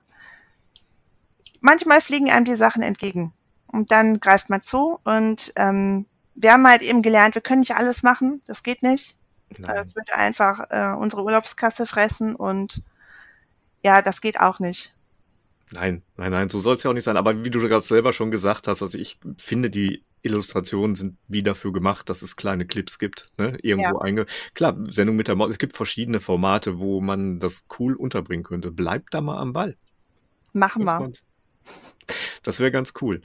[1.62, 3.34] manchmal fliegen einem die Sachen entgegen
[3.68, 7.76] und dann greift man zu und ähm, wir haben halt eben gelernt, wir können nicht
[7.76, 9.18] alles machen, das geht nicht.
[9.58, 9.78] Nein.
[9.78, 12.82] Es würde einfach äh, unsere Urlaubskasse fressen und
[13.84, 14.94] ja, das geht auch nicht.
[15.72, 17.18] Nein, nein, nein, so soll es ja auch nicht sein.
[17.18, 21.44] Aber wie du gerade selber schon gesagt hast, also ich finde, die Illustrationen sind wie
[21.44, 23.58] dafür gemacht, dass es kleine Clips gibt, ne?
[23.62, 24.26] Irgendwo einge.
[24.54, 25.52] Klar, Sendung mit der Maus.
[25.52, 28.72] Es gibt verschiedene Formate, wo man das cool unterbringen könnte.
[28.72, 29.76] Bleibt da mal am Ball.
[30.54, 31.12] Machen wir.
[32.44, 33.22] Das wäre ganz cool.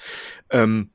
[0.51, 0.91] Ähm,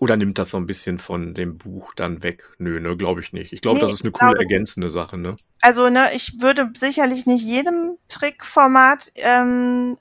[0.00, 2.44] oder nimmt das so ein bisschen von dem Buch dann weg?
[2.58, 3.52] Nö, ne, glaube ich nicht.
[3.52, 5.34] Ich glaube, Nee, das ist eine coole glaube- ergänzende Sache, ne?
[5.60, 9.96] Also, ne, ich würde sicherlich nicht jedem Trickformat ähm,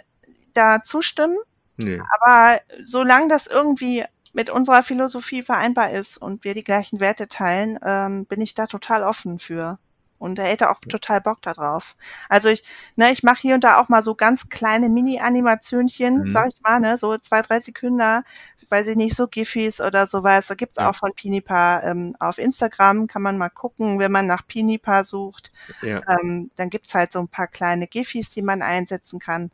[0.53, 1.37] da zustimmen,
[1.77, 1.99] Nee.
[2.19, 7.79] aber solange das irgendwie mit unserer Philosophie vereinbar ist und wir die gleichen Werte teilen,
[7.83, 9.79] ähm, bin ich da total offen für.
[10.19, 11.95] Und er hätte auch total Bock da drauf.
[12.27, 12.63] Also ich,
[12.95, 16.29] ne, ich mache hier und da auch mal so ganz kleine Mini-Animationchen, Mhm.
[16.31, 18.23] sag ich mal, ne, so zwei, drei Sekunden,
[18.69, 20.47] weiß ich nicht, so Giffys oder sowas.
[20.47, 20.89] Da gibt's Ja.
[20.89, 25.51] auch von Pinipa ähm, auf Instagram, kann man mal gucken, wenn man nach Pinipa sucht.
[25.83, 26.01] Ja.
[26.19, 29.51] Ähm, dann gibt's halt so ein paar kleine Giffys, die man einsetzen kann.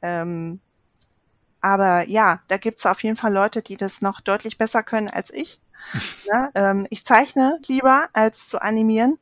[0.00, 0.60] Ähm,
[1.64, 5.32] aber ja, da gibt's auf jeden Fall Leute, die das noch deutlich besser können als
[5.32, 5.60] ich.
[6.30, 6.50] ne?
[6.54, 9.18] ähm, ich zeichne lieber, als zu animieren.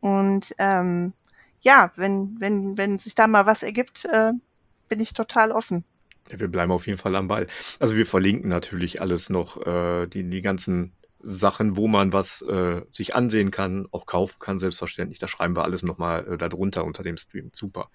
[0.00, 1.12] Und ähm,
[1.60, 4.32] ja, wenn, wenn, wenn sich da mal was ergibt, äh,
[4.88, 5.84] bin ich total offen.
[6.30, 7.46] Ja, wir bleiben auf jeden Fall am Ball.
[7.78, 10.92] Also wir verlinken natürlich alles noch, äh, die, die ganzen
[11.22, 15.18] Sachen, wo man was äh, sich ansehen kann, auch kaufen kann, selbstverständlich.
[15.18, 17.50] Da schreiben wir alles nochmal äh, darunter unter dem Stream.
[17.54, 17.88] Super.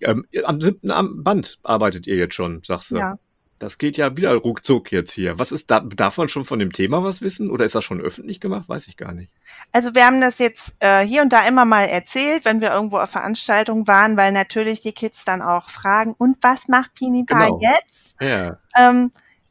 [0.00, 0.92] Ähm, am siebten
[1.22, 2.96] Band arbeitet ihr jetzt schon, sagst du.
[2.96, 3.18] Ja.
[3.60, 5.40] Das geht ja wieder ruckzuck jetzt hier.
[5.40, 5.80] Was ist da?
[5.80, 7.50] Darf man schon von dem Thema was wissen?
[7.50, 8.68] Oder ist das schon öffentlich gemacht?
[8.68, 9.32] Weiß ich gar nicht.
[9.72, 12.98] Also wir haben das jetzt äh, hier und da immer mal erzählt, wenn wir irgendwo
[12.98, 17.60] auf Veranstaltungen waren, weil natürlich die Kids dann auch fragen, und was macht Pinipa Genau.
[17.60, 18.22] jetzt?
[18.22, 18.58] Ja.
[18.78, 19.10] Ähm,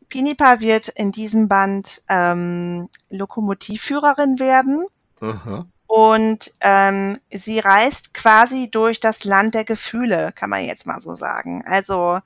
[0.10, 4.86] Pinipa wird in diesem Band ähm, Lokomotivführerin werden
[5.20, 5.66] Aha.
[5.86, 11.16] und ähm, sie reist quasi durch das Land der Gefühle, kann man jetzt mal so
[11.16, 11.64] sagen.
[11.66, 12.20] Also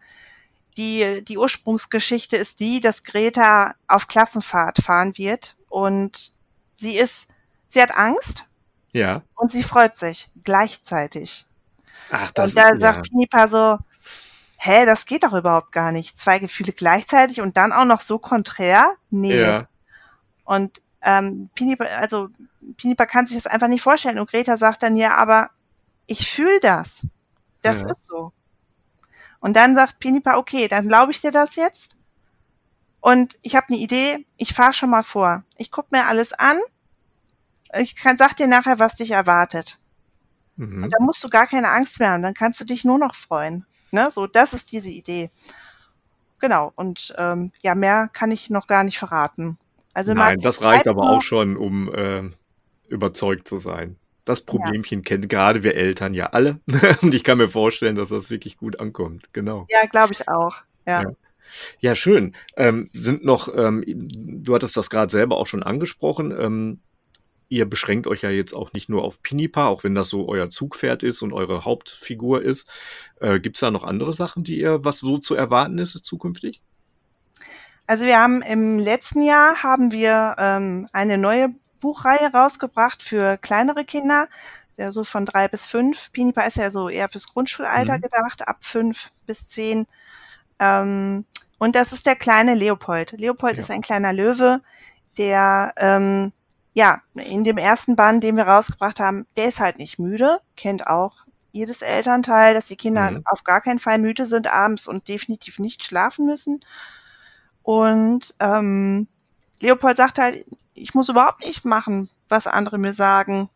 [0.77, 6.31] die, die Ursprungsgeschichte ist die, dass Greta auf Klassenfahrt fahren wird und
[6.75, 7.27] sie ist,
[7.67, 8.45] sie hat Angst
[8.93, 9.21] Ja.
[9.35, 11.45] und sie freut sich gleichzeitig.
[12.11, 12.79] Ach, das und da ja.
[12.79, 13.77] sagt Pinipa so,
[14.63, 16.19] hä, das geht doch überhaupt gar nicht.
[16.19, 18.93] Zwei Gefühle gleichzeitig und dann auch noch so konträr?
[19.09, 19.41] Nee.
[19.41, 19.67] Ja.
[20.43, 22.29] Und ähm, Pinipa, also
[22.77, 24.19] Pinipa kann sich das einfach nicht vorstellen.
[24.19, 25.49] Und Greta sagt dann, ja, aber
[26.05, 27.07] ich fühle das.
[27.63, 27.89] Das Ja.
[27.89, 28.33] ist so.
[29.39, 31.95] Und dann sagt Pinipa, okay, dann glaube ich dir das jetzt.
[32.99, 35.43] Und ich habe eine Idee, ich fahre schon mal vor.
[35.57, 36.59] Ich guck mir alles an.
[37.79, 39.79] Ich kann, sag dir nachher, was dich erwartet.
[40.55, 40.83] Mhm.
[40.83, 42.21] Und dann musst du gar keine Angst mehr haben.
[42.21, 43.65] Dann kannst du dich nur noch freuen.
[43.91, 44.09] Ne?
[44.11, 45.29] So, das ist diese Idee.
[46.39, 46.71] Genau.
[46.75, 49.57] Und ähm, ja, mehr kann ich noch gar nicht verraten.
[49.93, 52.29] Also Nein, das reicht aber auch schon, um äh,
[52.87, 53.97] überzeugt zu sein.
[54.25, 55.03] Das Problemchen ja.
[55.03, 56.59] kennen gerade wir Eltern ja alle.
[57.01, 59.33] Und ich kann mir vorstellen, dass das wirklich gut ankommt.
[59.33, 59.67] Genau.
[59.69, 60.57] Ja, glaube ich auch.
[60.85, 61.03] Ja.
[61.03, 61.11] ja.
[61.79, 62.33] Ja, schön.
[62.55, 66.31] Ähm, sind noch, ähm, du hattest das gerade selber auch schon angesprochen.
[66.31, 66.79] Ähm,
[67.51, 70.49] ihr beschränkt euch ja jetzt auch nicht nur auf Pinipa, auch wenn das so euer
[70.49, 72.69] Zugpferd ist und eure Hauptfigur ist.
[73.19, 76.61] Äh, Gibt es da noch andere Sachen, die ihr, was so zu erwarten ist zukünftig?
[77.87, 83.83] Also wir haben im letzten Jahr haben wir ähm, eine neue Buchreihe rausgebracht für kleinere
[83.83, 84.29] Kinder,
[84.77, 86.09] der so von drei bis fünf.
[86.13, 88.01] Pinipa ist ja so eher fürs Grundschulalter mhm.
[88.01, 89.87] gedacht, ab fünf bis zehn.
[90.57, 91.25] Ähm,
[91.57, 93.11] und das ist der kleine Leopold.
[93.11, 93.59] Leopold ja.
[93.59, 94.61] ist ein kleiner Löwe,
[95.17, 96.31] der ähm,
[96.73, 100.87] ja in dem ersten Band, den wir rausgebracht haben, der ist halt nicht müde, kennt
[100.87, 103.23] auch jedes Elternteil, dass die Kinder mhm.
[103.25, 106.61] auf gar keinen Fall müde sind abends und definitiv nicht schlafen müssen.
[107.63, 109.07] Und ähm,
[109.59, 113.49] Leopold sagt halt, ich muss überhaupt nicht machen, was andere mir sagen.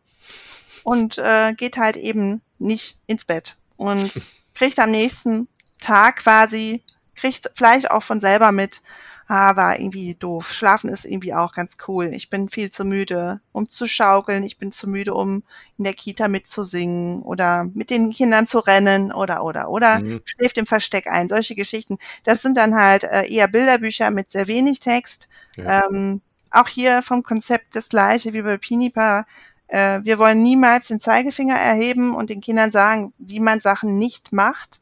[0.82, 3.56] Und äh, geht halt eben nicht ins Bett.
[3.76, 4.20] Und
[4.54, 5.48] kriegt am nächsten
[5.80, 6.82] Tag quasi,
[7.14, 8.82] kriegt vielleicht auch von selber mit,
[9.28, 10.52] ah, war irgendwie doof.
[10.52, 12.10] Schlafen ist irgendwie auch ganz cool.
[12.14, 14.44] Ich bin viel zu müde, um zu schaukeln.
[14.44, 15.42] Ich bin zu müde, um
[15.78, 20.20] in der Kita mitzusingen oder mit den Kindern zu rennen oder, oder, oder mhm.
[20.24, 21.28] schläft im Versteck ein.
[21.28, 21.98] Solche Geschichten.
[22.24, 25.28] Das sind dann halt äh, eher Bilderbücher mit sehr wenig Text.
[25.56, 25.86] Ja.
[25.86, 26.20] Ähm,
[26.50, 29.26] auch hier vom Konzept das gleiche wie bei Pinipa.
[29.66, 34.32] Äh, wir wollen niemals den Zeigefinger erheben und den Kindern sagen, wie man Sachen nicht
[34.32, 34.80] macht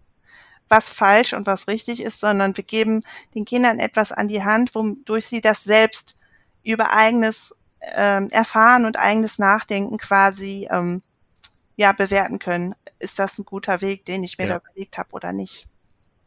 [0.69, 3.03] was falsch und was richtig ist, sondern wir geben
[3.35, 6.17] den Kindern etwas an die Hand, wodurch sie das selbst
[6.63, 7.55] über eigenes
[7.95, 11.03] ähm, Erfahren und eigenes Nachdenken quasi ähm,
[11.77, 12.75] ja bewerten können.
[12.99, 14.55] Ist das ein guter Weg, den ich mir ja.
[14.55, 15.69] da überlegt habe oder nicht?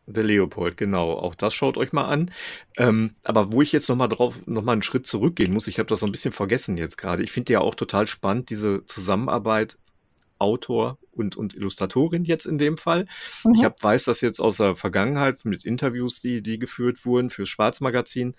[0.09, 1.13] Der Leopold, genau.
[1.13, 2.31] Auch das schaut euch mal an.
[2.77, 5.99] Ähm, aber wo ich jetzt nochmal drauf, nochmal einen Schritt zurückgehen muss, ich habe das
[5.99, 7.23] so ein bisschen vergessen jetzt gerade.
[7.23, 9.77] Ich finde ja auch total spannend, diese Zusammenarbeit
[10.39, 13.07] Autor und, und Illustratorin jetzt in dem Fall.
[13.43, 13.55] Mhm.
[13.55, 17.49] Ich hab, weiß das jetzt aus der Vergangenheit mit Interviews, die, die geführt wurden fürs
[17.49, 18.35] Schwarzmagazin,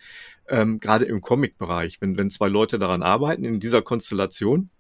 [0.49, 4.71] ähm, gerade im Comic-Bereich, wenn, wenn zwei Leute daran arbeiten, in dieser Konstellation,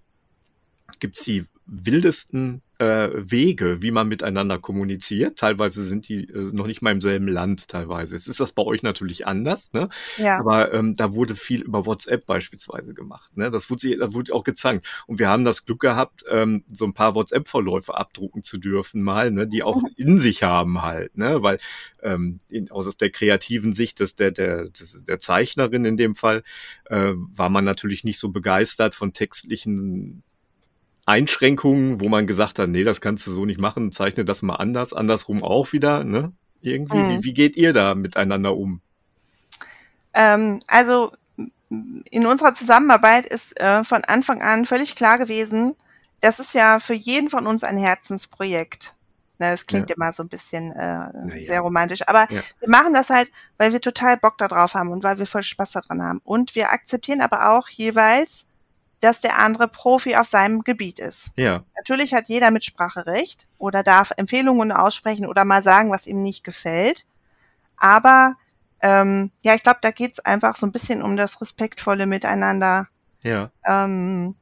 [1.00, 5.38] gibt's die wildesten äh, Wege, wie man miteinander kommuniziert.
[5.38, 8.14] Teilweise sind die äh, noch nicht mal im selben Land teilweise.
[8.14, 9.88] Jetzt ist das bei euch natürlich anders, ne?
[10.16, 10.38] Ja.
[10.38, 13.36] Aber ähm, da wurde viel über WhatsApp beispielsweise gemacht.
[13.36, 13.50] Ne?
[13.50, 14.86] Das wurde, da wurde auch gezeigt.
[15.06, 19.30] Und wir haben das Glück gehabt, ähm, so ein paar WhatsApp-Verläufe abdrucken zu dürfen, mal,
[19.32, 19.48] ne?
[19.48, 19.88] die auch mhm.
[19.96, 21.42] in sich haben halt, ne?
[21.42, 21.58] Weil
[22.02, 26.44] ähm, in, aus der kreativen Sicht des, der, der, des, der Zeichnerin in dem Fall
[26.86, 30.22] äh, war man natürlich nicht so begeistert von textlichen
[31.08, 34.56] Einschränkungen, wo man gesagt hat, nee, das kannst du so nicht machen, zeichne das mal
[34.56, 36.32] anders, andersrum auch wieder, ne?
[36.60, 37.10] Irgendwie, mhm.
[37.10, 38.80] wie, wie geht ihr da miteinander um?
[40.12, 41.12] Ähm, also
[41.70, 45.74] in unserer Zusammenarbeit ist äh, von Anfang an völlig klar gewesen,
[46.20, 48.94] das ist ja für jeden von uns ein Herzensprojekt.
[49.38, 49.96] Na, das klingt ja.
[49.96, 51.42] immer so ein bisschen äh, ja.
[51.42, 52.40] sehr romantisch, aber ja.
[52.58, 55.72] wir machen das halt, weil wir total Bock darauf haben und weil wir voll Spaß
[55.72, 56.20] daran haben.
[56.24, 58.46] Und wir akzeptieren aber auch jeweils
[59.00, 61.30] dass der andere Profi auf seinem Gebiet ist.
[61.36, 61.64] Ja.
[61.76, 67.06] Natürlich hat jeder Mitspracherecht oder darf Empfehlungen aussprechen oder mal sagen, was ihm nicht gefällt.
[67.76, 68.36] Aber
[68.82, 72.88] ähm, ja, ich glaube, da geht's einfach so ein bisschen um das respektvolle Miteinander.
[73.22, 73.50] Ja.
[73.64, 74.36] Ähm,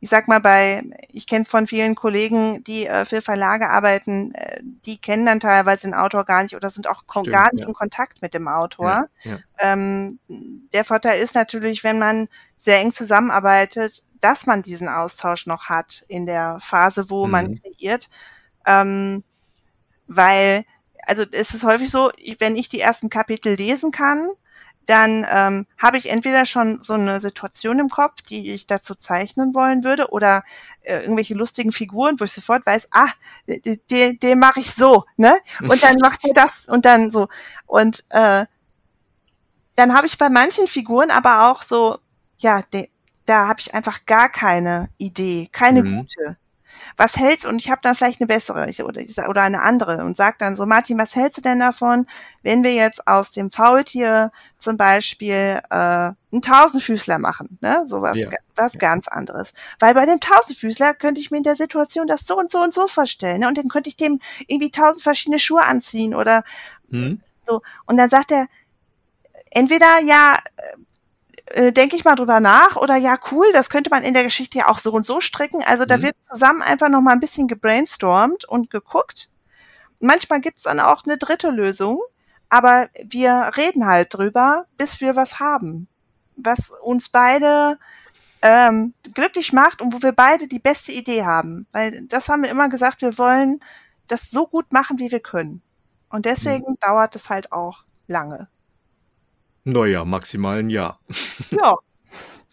[0.00, 4.32] ich sag mal, bei, ich kenne es von vielen Kollegen, die äh, für Verlage arbeiten,
[4.34, 7.62] äh, die kennen dann teilweise den Autor gar nicht oder sind auch Stimmt, gar nicht
[7.62, 7.66] ja.
[7.66, 9.08] in Kontakt mit dem Autor.
[9.22, 9.38] Ja, ja.
[9.58, 10.20] Ähm,
[10.72, 16.04] der Vorteil ist natürlich, wenn man sehr eng zusammenarbeitet, dass man diesen Austausch noch hat
[16.08, 17.32] in der Phase, wo mhm.
[17.32, 18.08] man kreiert.
[18.66, 19.24] Ähm,
[20.06, 20.64] weil,
[21.06, 24.30] also es ist häufig so, wenn ich die ersten Kapitel lesen kann,
[24.88, 29.54] dann ähm, habe ich entweder schon so eine Situation im Kopf, die ich dazu zeichnen
[29.54, 30.44] wollen würde, oder
[30.80, 33.10] äh, irgendwelche lustigen Figuren, wo ich sofort weiß, ah,
[33.46, 35.36] den, den, den mache ich so, ne?
[35.60, 37.28] Und dann macht er das und dann so.
[37.66, 38.46] Und äh,
[39.76, 41.98] dann habe ich bei manchen Figuren aber auch so,
[42.38, 42.88] ja, de,
[43.26, 45.98] da habe ich einfach gar keine Idee, keine mhm.
[45.98, 46.38] gute
[46.96, 50.38] was hältst und ich habe dann vielleicht eine bessere oder, oder eine andere und sag
[50.38, 52.06] dann so, Martin, was hältst du denn davon,
[52.42, 55.74] wenn wir jetzt aus dem Faultier zum Beispiel äh,
[56.30, 57.84] einen Tausendfüßler machen, ne?
[57.86, 58.30] So was, ja.
[58.54, 58.80] was ja.
[58.80, 59.54] ganz anderes.
[59.78, 62.74] Weil bei dem Tausendfüßler könnte ich mir in der Situation das so und so und
[62.74, 63.40] so vorstellen.
[63.40, 63.48] Ne?
[63.48, 66.44] Und dann könnte ich dem irgendwie tausend verschiedene Schuhe anziehen oder
[66.90, 67.20] hm.
[67.44, 67.62] so.
[67.86, 68.46] Und dann sagt er,
[69.50, 70.38] entweder ja,
[71.50, 74.58] äh, denke ich mal drüber nach oder ja, cool, das könnte man in der Geschichte
[74.58, 75.62] ja auch so und so stricken.
[75.64, 76.02] Also da mhm.
[76.02, 79.30] wird zusammen einfach noch mal ein bisschen gebrainstormt und geguckt.
[80.00, 82.00] Manchmal gibt's dann auch eine dritte Lösung,
[82.48, 85.88] aber wir reden halt drüber, bis wir was haben,
[86.36, 87.78] was uns beide
[88.42, 91.66] ähm, glücklich macht und wo wir beide die beste Idee haben.
[91.72, 93.60] Weil das haben wir immer gesagt, wir wollen
[94.06, 95.62] das so gut machen, wie wir können.
[96.08, 96.78] Und deswegen mhm.
[96.80, 98.48] dauert es halt auch lange.
[99.68, 100.98] Naja, maximal ein Jahr.
[101.50, 101.76] Ja,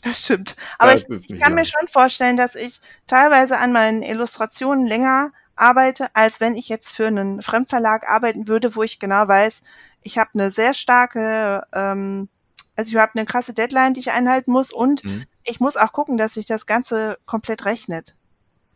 [0.03, 0.57] das stimmt.
[0.77, 1.55] Aber das ich, ich kann lang.
[1.55, 6.93] mir schon vorstellen, dass ich teilweise an meinen Illustrationen länger arbeite, als wenn ich jetzt
[6.93, 9.63] für einen Fremdverlag arbeiten würde, wo ich genau weiß,
[10.01, 12.27] ich habe eine sehr starke, ähm,
[12.75, 15.23] also ich habe eine krasse Deadline, die ich einhalten muss und mhm.
[15.45, 18.15] ich muss auch gucken, dass sich das Ganze komplett rechnet.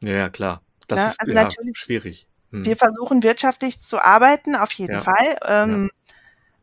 [0.01, 0.61] Ja, ja klar.
[0.87, 2.27] Das ja, ist also ja, natürlich schwierig.
[2.51, 2.65] Mhm.
[2.65, 5.01] Wir versuchen wirtschaftlich zu arbeiten, auf jeden ja.
[5.01, 5.37] Fall.
[5.45, 5.89] Ähm,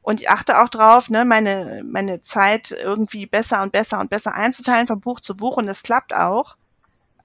[0.07, 4.35] und ich achte auch drauf, ne, meine, meine Zeit irgendwie besser und besser und besser
[4.35, 6.57] einzuteilen von Buch zu Buch und das klappt auch.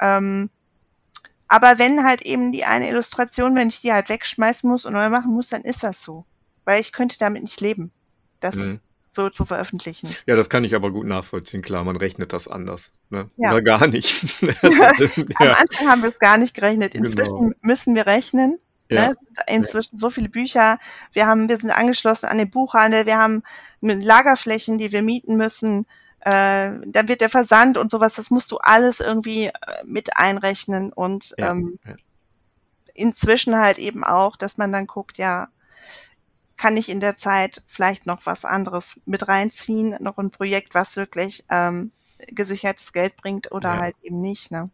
[0.01, 0.49] Ähm,
[1.47, 5.09] aber wenn halt eben die eine Illustration, wenn ich die halt wegschmeißen muss und neu
[5.09, 6.25] machen muss, dann ist das so.
[6.65, 7.91] Weil ich könnte damit nicht leben,
[8.39, 8.79] das mhm.
[9.11, 10.15] so zu veröffentlichen.
[10.25, 11.61] Ja, das kann ich aber gut nachvollziehen.
[11.61, 12.93] Klar, man rechnet das anders.
[13.11, 13.29] Ne?
[13.37, 13.51] Ja.
[13.51, 14.25] Oder gar nicht.
[14.41, 16.95] Am Anfang haben wir es gar nicht gerechnet.
[16.95, 17.55] Inzwischen genau.
[17.61, 18.57] müssen wir rechnen.
[18.91, 19.07] Ja.
[19.07, 19.15] Ne?
[19.47, 20.77] Inzwischen so viele Bücher.
[21.13, 23.05] Wir haben, wir sind angeschlossen an den Buchhandel.
[23.05, 23.43] Wir haben
[23.81, 25.85] Lagerflächen, die wir mieten müssen
[26.21, 29.51] äh, dann wird der Versand und sowas, das musst du alles irgendwie äh,
[29.85, 31.95] mit einrechnen und ja, ähm, ja.
[32.93, 35.47] inzwischen halt eben auch, dass man dann guckt, ja,
[36.57, 40.95] kann ich in der Zeit vielleicht noch was anderes mit reinziehen, noch ein Projekt, was
[40.95, 41.91] wirklich ähm,
[42.27, 44.69] gesichertes Geld bringt oder halt eben nicht, ne?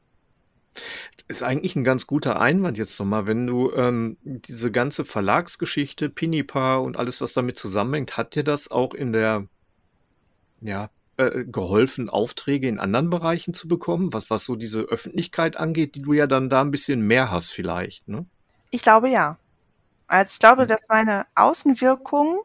[1.28, 6.78] Ist eigentlich ein ganz guter Einwand jetzt nochmal, wenn du ähm, diese ganze Verlagsgeschichte, Pinipa
[6.78, 9.48] und alles, was damit zusammenhängt, hat dir das auch in der
[10.62, 15.96] ja, äh, geholfen, Aufträge in anderen Bereichen zu bekommen, was, was so diese Öffentlichkeit angeht,
[15.96, 18.26] die du ja dann da ein bisschen mehr hast vielleicht, ne?
[18.70, 19.38] Ich glaube ja.
[20.08, 20.68] Also ich glaube, mhm.
[20.68, 22.42] dass meine Außenwirkung,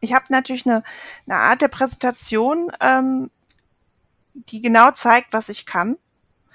[0.00, 0.82] ich habe natürlich eine,
[1.26, 3.30] eine Art der Präsentation, ähm,
[4.34, 5.96] die genau zeigt, was ich kann.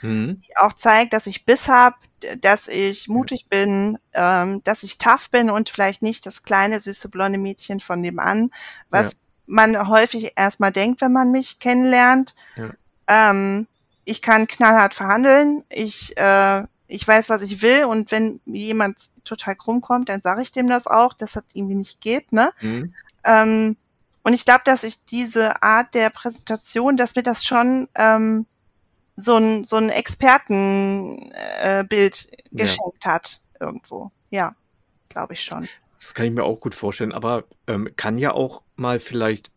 [0.02, 0.42] Mhm.
[0.42, 1.96] Die auch zeigt, dass ich Biss habe,
[2.40, 7.10] dass ich mutig bin, ähm, dass ich tough bin und vielleicht nicht das kleine, süße,
[7.10, 8.52] blonde Mädchen von nebenan,
[8.90, 9.18] was ja
[9.52, 12.36] man häufig erstmal denkt, wenn man mich kennenlernt.
[12.56, 12.72] Ja.
[13.08, 13.68] Ähm,
[14.06, 15.64] ich kann knallhart verhandeln.
[15.70, 17.84] Ich, äh, ich weiß, was ich will.
[17.84, 21.76] Und wenn jemand total krumm kommt, dann sage ich dem das auch, dass das irgendwie
[21.76, 22.32] nicht geht.
[22.32, 22.52] Ne?
[22.62, 22.94] Mhm.
[23.26, 23.78] Ähm,
[24.24, 28.46] und ich glaube, dass ich diese Art der Präsentation, dass mir das schon ähm,
[29.16, 31.30] so ein, so ein Expertenbild
[32.32, 33.12] äh, geschenkt ja.
[33.14, 34.12] hat irgendwo.
[34.30, 34.56] Ja,
[35.10, 35.68] glaube ich schon.
[36.00, 39.52] Das kann ich mir auch gut vorstellen, aber ähm, kann ja auch mal vielleicht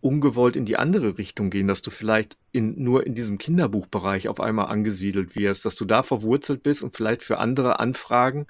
[0.00, 4.38] ungewollt in die andere Richtung gehen, dass du vielleicht in, nur in diesem Kinderbuchbereich auf
[4.38, 8.46] einmal angesiedelt wirst, dass du da verwurzelt bist und vielleicht für andere Anfragen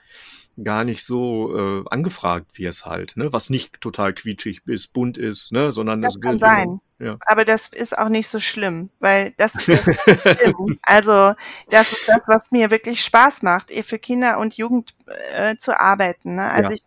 [0.63, 3.33] gar nicht so äh, angefragt wirst halt, ne?
[3.33, 5.73] Was nicht total quietschig ist, bunt ist, ne?
[5.73, 6.81] Sondern das, das kann sein.
[6.99, 7.17] Ja.
[7.27, 10.79] Aber das ist auch nicht so schlimm, weil das ist schlimm.
[10.83, 11.35] Also
[11.69, 14.95] das ist das, was mir wirklich Spaß macht, für Kinder und Jugend
[15.35, 16.37] äh, zu arbeiten.
[16.37, 16.51] Ne?
[16.51, 16.77] Also ja.
[16.77, 16.83] ich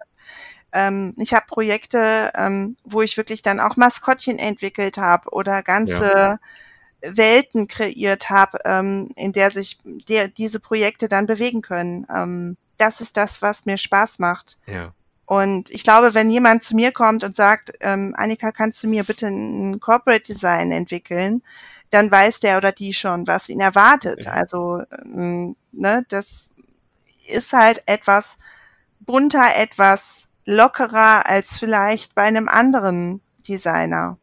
[0.74, 6.03] ähm, ich habe Projekte, ähm, wo ich wirklich dann auch Maskottchen entwickelt habe oder ganze
[6.03, 6.39] ja.
[7.01, 12.05] Welten kreiert habe, ähm, in der sich der, diese Projekte dann bewegen können.
[12.13, 14.58] Ähm, das ist das, was mir Spaß macht.
[14.66, 14.94] Ja.
[15.26, 19.04] Und ich glaube, wenn jemand zu mir kommt und sagt, ähm, Annika, kannst du mir
[19.04, 21.44] bitte ein Corporate Design entwickeln,
[21.90, 24.26] dann weiß der oder die schon, was ihn erwartet.
[24.26, 24.32] Ja.
[24.32, 26.54] Also, ähm, ne, das
[27.28, 28.38] ist halt etwas
[29.00, 34.18] bunter, etwas lockerer als vielleicht bei einem anderen Designer.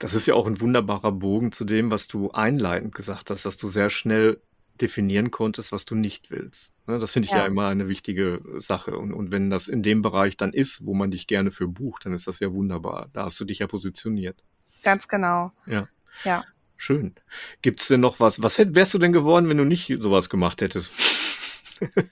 [0.00, 3.56] Das ist ja auch ein wunderbarer Bogen zu dem, was du einleitend gesagt hast, dass
[3.56, 4.40] du sehr schnell
[4.80, 6.72] definieren konntest, was du nicht willst.
[6.86, 7.38] Ne, das finde ich ja.
[7.38, 7.46] ja.
[7.46, 8.96] immer eine wichtige Sache.
[8.96, 12.06] Und, und wenn das in dem Bereich dann ist, wo man dich gerne für bucht,
[12.06, 13.08] dann ist das ja wunderbar.
[13.12, 14.42] Da hast du dich ja positioniert.
[14.82, 15.52] Ganz genau.
[15.66, 15.88] Ja.
[16.24, 16.44] Ja.
[16.76, 17.14] Schön.
[17.60, 18.42] Gibt es denn noch was?
[18.42, 20.92] Was hätt, wärst du denn geworden, wenn du nicht sowas gemacht hättest?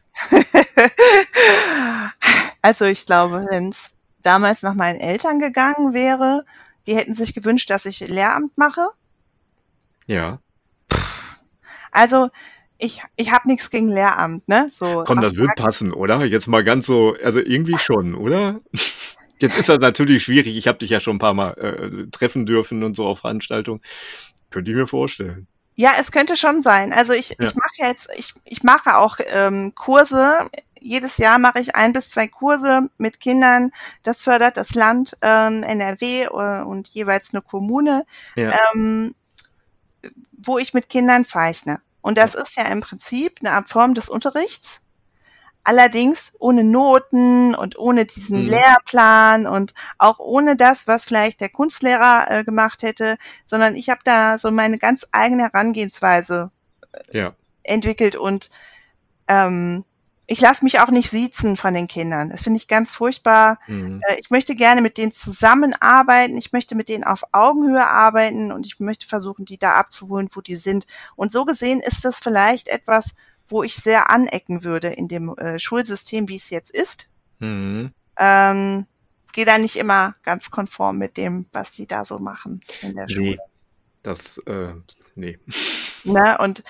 [2.63, 6.45] Also ich glaube, wenn es damals nach meinen Eltern gegangen wäre,
[6.87, 8.89] die hätten sich gewünscht, dass ich Lehramt mache.
[10.07, 10.41] Ja.
[11.91, 12.31] Also
[12.79, 14.71] ich, ich habe nichts gegen Lehramt, ne?
[14.73, 16.25] So Komm, das wird passen, oder?
[16.25, 18.61] Jetzt mal ganz so, also irgendwie schon, oder?
[19.41, 20.57] Jetzt ist das natürlich schwierig.
[20.57, 23.81] Ich habe dich ja schon ein paar Mal äh, treffen dürfen und so auf Veranstaltungen.
[24.51, 25.47] Könnte ich mir vorstellen.
[25.77, 26.93] Ja, es könnte schon sein.
[26.93, 27.37] Also ich, ja.
[27.41, 30.49] ich mache jetzt, ich, ich mache auch ähm, Kurse
[30.81, 33.73] jedes Jahr mache ich ein bis zwei Kurse mit Kindern.
[34.03, 38.05] Das fördert das Land ähm, NRW äh, und jeweils eine Kommune,
[38.37, 38.53] ja.
[38.75, 39.15] ähm,
[40.33, 41.81] wo ich mit Kindern zeichne.
[42.01, 44.83] Und das ist ja im Prinzip eine Form des Unterrichts.
[45.65, 48.47] Allerdings ohne Noten und ohne diesen Mhm.
[48.47, 54.01] Lehrplan und auch ohne das, was vielleicht der Kunstlehrer äh, gemacht hätte, sondern ich habe
[54.05, 56.51] da so meine ganz eigene Herangehensweise
[57.13, 57.35] Ja.
[57.65, 58.49] entwickelt und
[59.27, 59.85] ähm,
[60.31, 62.29] ich lasse mich auch nicht siezen von den Kindern.
[62.29, 63.59] Das finde ich ganz furchtbar.
[63.67, 64.03] Mhm.
[64.07, 66.37] Äh, Ich möchte gerne mit denen zusammenarbeiten.
[66.37, 70.43] Ich möchte mit denen auf Augenhöhe arbeiten und ich möchte versuchen, die da abzuholen, wo
[70.43, 70.87] die sind.
[71.17, 73.15] Und so gesehen ist das vielleicht etwas,
[73.49, 77.09] wo ich sehr anecken würde in dem äh, Schulsystem, wie es jetzt ist.
[77.39, 77.93] Mhm.
[78.19, 78.87] Ähm,
[79.33, 83.09] Gehe da nicht immer ganz konform mit dem, was die da so machen in der
[83.09, 83.31] Schule.
[83.31, 83.39] Nee.
[84.03, 84.75] Das, äh,
[85.15, 85.39] nee.
[86.05, 86.37] Ne?
[86.39, 86.63] Und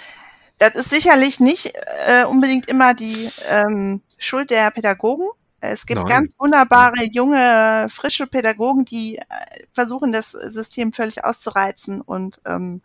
[0.58, 1.72] das ist sicherlich nicht
[2.06, 5.28] äh, unbedingt immer die ähm, Schuld der Pädagogen.
[5.60, 6.08] Es gibt Nein.
[6.08, 9.24] ganz wunderbare, junge, frische Pädagogen, die äh,
[9.72, 12.82] versuchen, das System völlig auszureizen und ähm,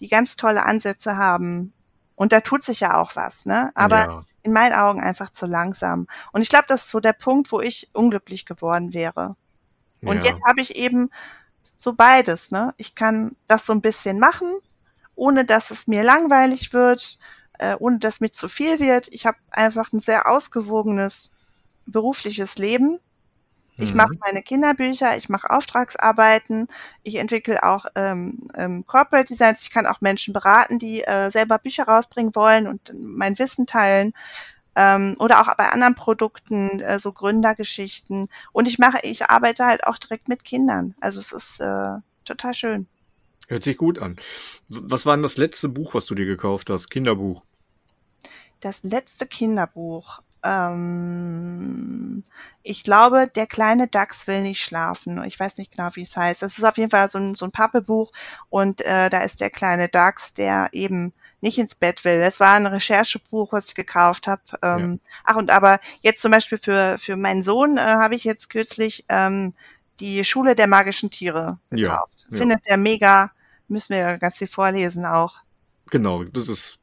[0.00, 1.72] die ganz tolle Ansätze haben.
[2.16, 3.70] Und da tut sich ja auch was, ne?
[3.74, 4.24] Aber ja.
[4.42, 6.06] in meinen Augen einfach zu langsam.
[6.32, 9.36] Und ich glaube, das ist so der Punkt, wo ich unglücklich geworden wäre.
[10.02, 10.30] Und ja.
[10.30, 11.10] jetzt habe ich eben
[11.76, 12.50] so beides.
[12.50, 12.74] Ne?
[12.76, 14.48] Ich kann das so ein bisschen machen,
[15.20, 17.18] ohne dass es mir langweilig wird,
[17.58, 19.08] äh, ohne dass mir zu viel wird.
[19.12, 21.30] Ich habe einfach ein sehr ausgewogenes
[21.86, 23.00] berufliches Leben.
[23.78, 23.96] Ich Mhm.
[23.96, 26.68] mache meine Kinderbücher, ich mache Auftragsarbeiten,
[27.02, 31.58] ich entwickle auch ähm, ähm, Corporate Designs, ich kann auch Menschen beraten, die äh, selber
[31.58, 34.12] Bücher rausbringen wollen und mein Wissen teilen
[34.76, 38.26] ähm, oder auch bei anderen Produkten, äh, so Gründergeschichten.
[38.52, 40.94] Und ich mache, ich arbeite halt auch direkt mit Kindern.
[41.00, 42.88] Also es ist äh, total schön.
[43.50, 44.14] Hört sich gut an.
[44.68, 46.88] Was war denn das letzte Buch, was du dir gekauft hast?
[46.88, 47.42] Kinderbuch.
[48.60, 50.20] Das letzte Kinderbuch.
[50.44, 52.22] Ähm,
[52.62, 55.20] ich glaube, der kleine Dachs will nicht schlafen.
[55.24, 56.44] Ich weiß nicht genau, wie es heißt.
[56.44, 58.12] Es ist auf jeden Fall so ein, so ein Pappebuch
[58.50, 62.20] und äh, da ist der kleine Dachs, der eben nicht ins Bett will.
[62.20, 64.42] Es war ein Recherchebuch, was ich gekauft habe.
[64.62, 68.48] Ähm, Ach und aber jetzt zum Beispiel für für meinen Sohn äh, habe ich jetzt
[68.48, 69.54] kürzlich ähm,
[69.98, 72.26] die Schule der magischen Tiere Ja, gekauft.
[72.30, 72.38] ja.
[72.38, 73.32] Findet der mega.
[73.70, 75.38] Müssen wir ganz viel vorlesen auch.
[75.90, 76.78] Genau, das ist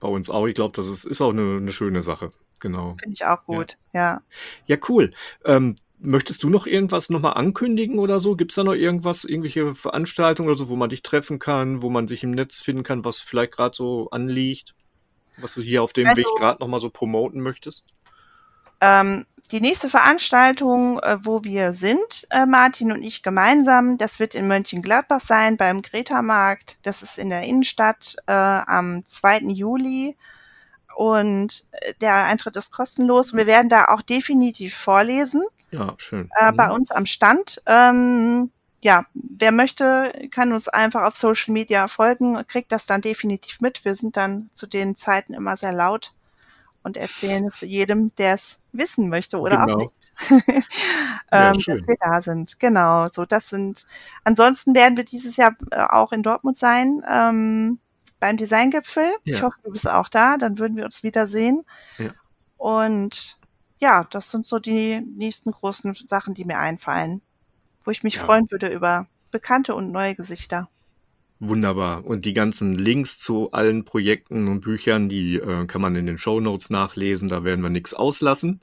[0.00, 0.46] bei uns auch.
[0.46, 2.30] Ich glaube, das ist, ist auch eine, eine schöne Sache.
[2.58, 2.96] Genau.
[3.00, 3.76] Finde ich auch gut.
[3.92, 4.22] Ja.
[4.66, 5.12] Ja, cool.
[5.44, 8.36] Ähm, möchtest du noch irgendwas nochmal ankündigen oder so?
[8.36, 11.90] Gibt es da noch irgendwas, irgendwelche Veranstaltungen oder so, wo man dich treffen kann, wo
[11.90, 14.74] man sich im Netz finden kann, was vielleicht gerade so anliegt?
[15.38, 17.84] Was du hier auf dem Also- Weg gerade nochmal so promoten möchtest?
[18.82, 24.34] Ähm, die nächste Veranstaltung, äh, wo wir sind, äh, Martin und ich gemeinsam, das wird
[24.34, 26.78] in Mönchengladbach sein beim Greta-Markt.
[26.82, 29.38] Das ist in der Innenstadt äh, am 2.
[29.48, 30.16] Juli.
[30.94, 33.34] Und äh, der Eintritt ist kostenlos.
[33.34, 36.28] Wir werden da auch definitiv vorlesen Ja, schön.
[36.38, 36.56] äh, Mhm.
[36.56, 37.62] bei uns am Stand.
[37.66, 38.50] Ähm,
[38.82, 43.84] ja, wer möchte, kann uns einfach auf Social Media folgen, kriegt das dann definitiv mit.
[43.84, 46.12] Wir sind dann zu den Zeiten immer sehr laut
[46.82, 49.74] und erzählen es jedem, der es wissen möchte oder Genau.
[49.74, 50.10] auch nicht.
[51.32, 51.74] Ja, ähm, schön.
[51.76, 52.58] dass wir da sind.
[52.58, 53.08] Genau.
[53.08, 53.86] So, das sind.
[54.24, 57.02] Ansonsten werden wir dieses Jahr äh, auch in Dortmund sein.
[57.08, 57.78] Ähm,
[58.18, 59.04] beim Designgipfel.
[59.24, 59.42] Ich Ja.
[59.42, 61.62] hoffe, du bist auch da, dann würden wir uns wiedersehen.
[61.98, 62.10] Ja.
[62.56, 63.38] Und
[63.78, 67.22] ja, das sind so die nächsten großen Sachen, die mir einfallen,
[67.84, 68.24] wo ich mich Ja.
[68.24, 70.68] freuen würde über bekannte und neue Gesichter.
[71.40, 72.04] Wunderbar.
[72.04, 76.18] Und die ganzen Links zu allen Projekten und Büchern, die äh, kann man in den
[76.18, 77.28] Show Notes nachlesen.
[77.28, 78.60] Da werden wir nichts auslassen.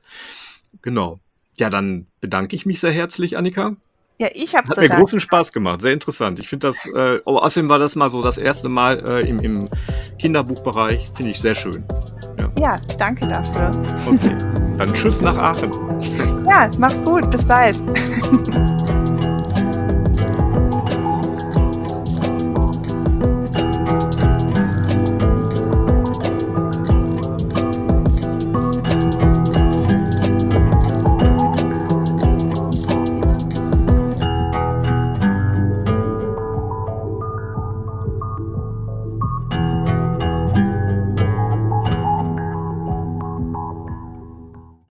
[0.83, 1.19] Genau.
[1.57, 3.75] Ja, dann bedanke ich mich sehr herzlich, Annika.
[4.19, 6.39] Ja, ich habe Hat mir großen Spaß gemacht, sehr interessant.
[6.39, 9.39] Ich finde das, äh, oh, außerdem war das mal so das erste Mal äh, im,
[9.39, 9.69] im
[10.19, 11.83] Kinderbuchbereich, finde ich sehr schön.
[12.59, 13.71] Ja, danke dafür.
[14.07, 14.35] Okay,
[14.77, 15.71] dann tschüss nach Aachen.
[16.47, 17.79] Ja, mach's gut, bis bald.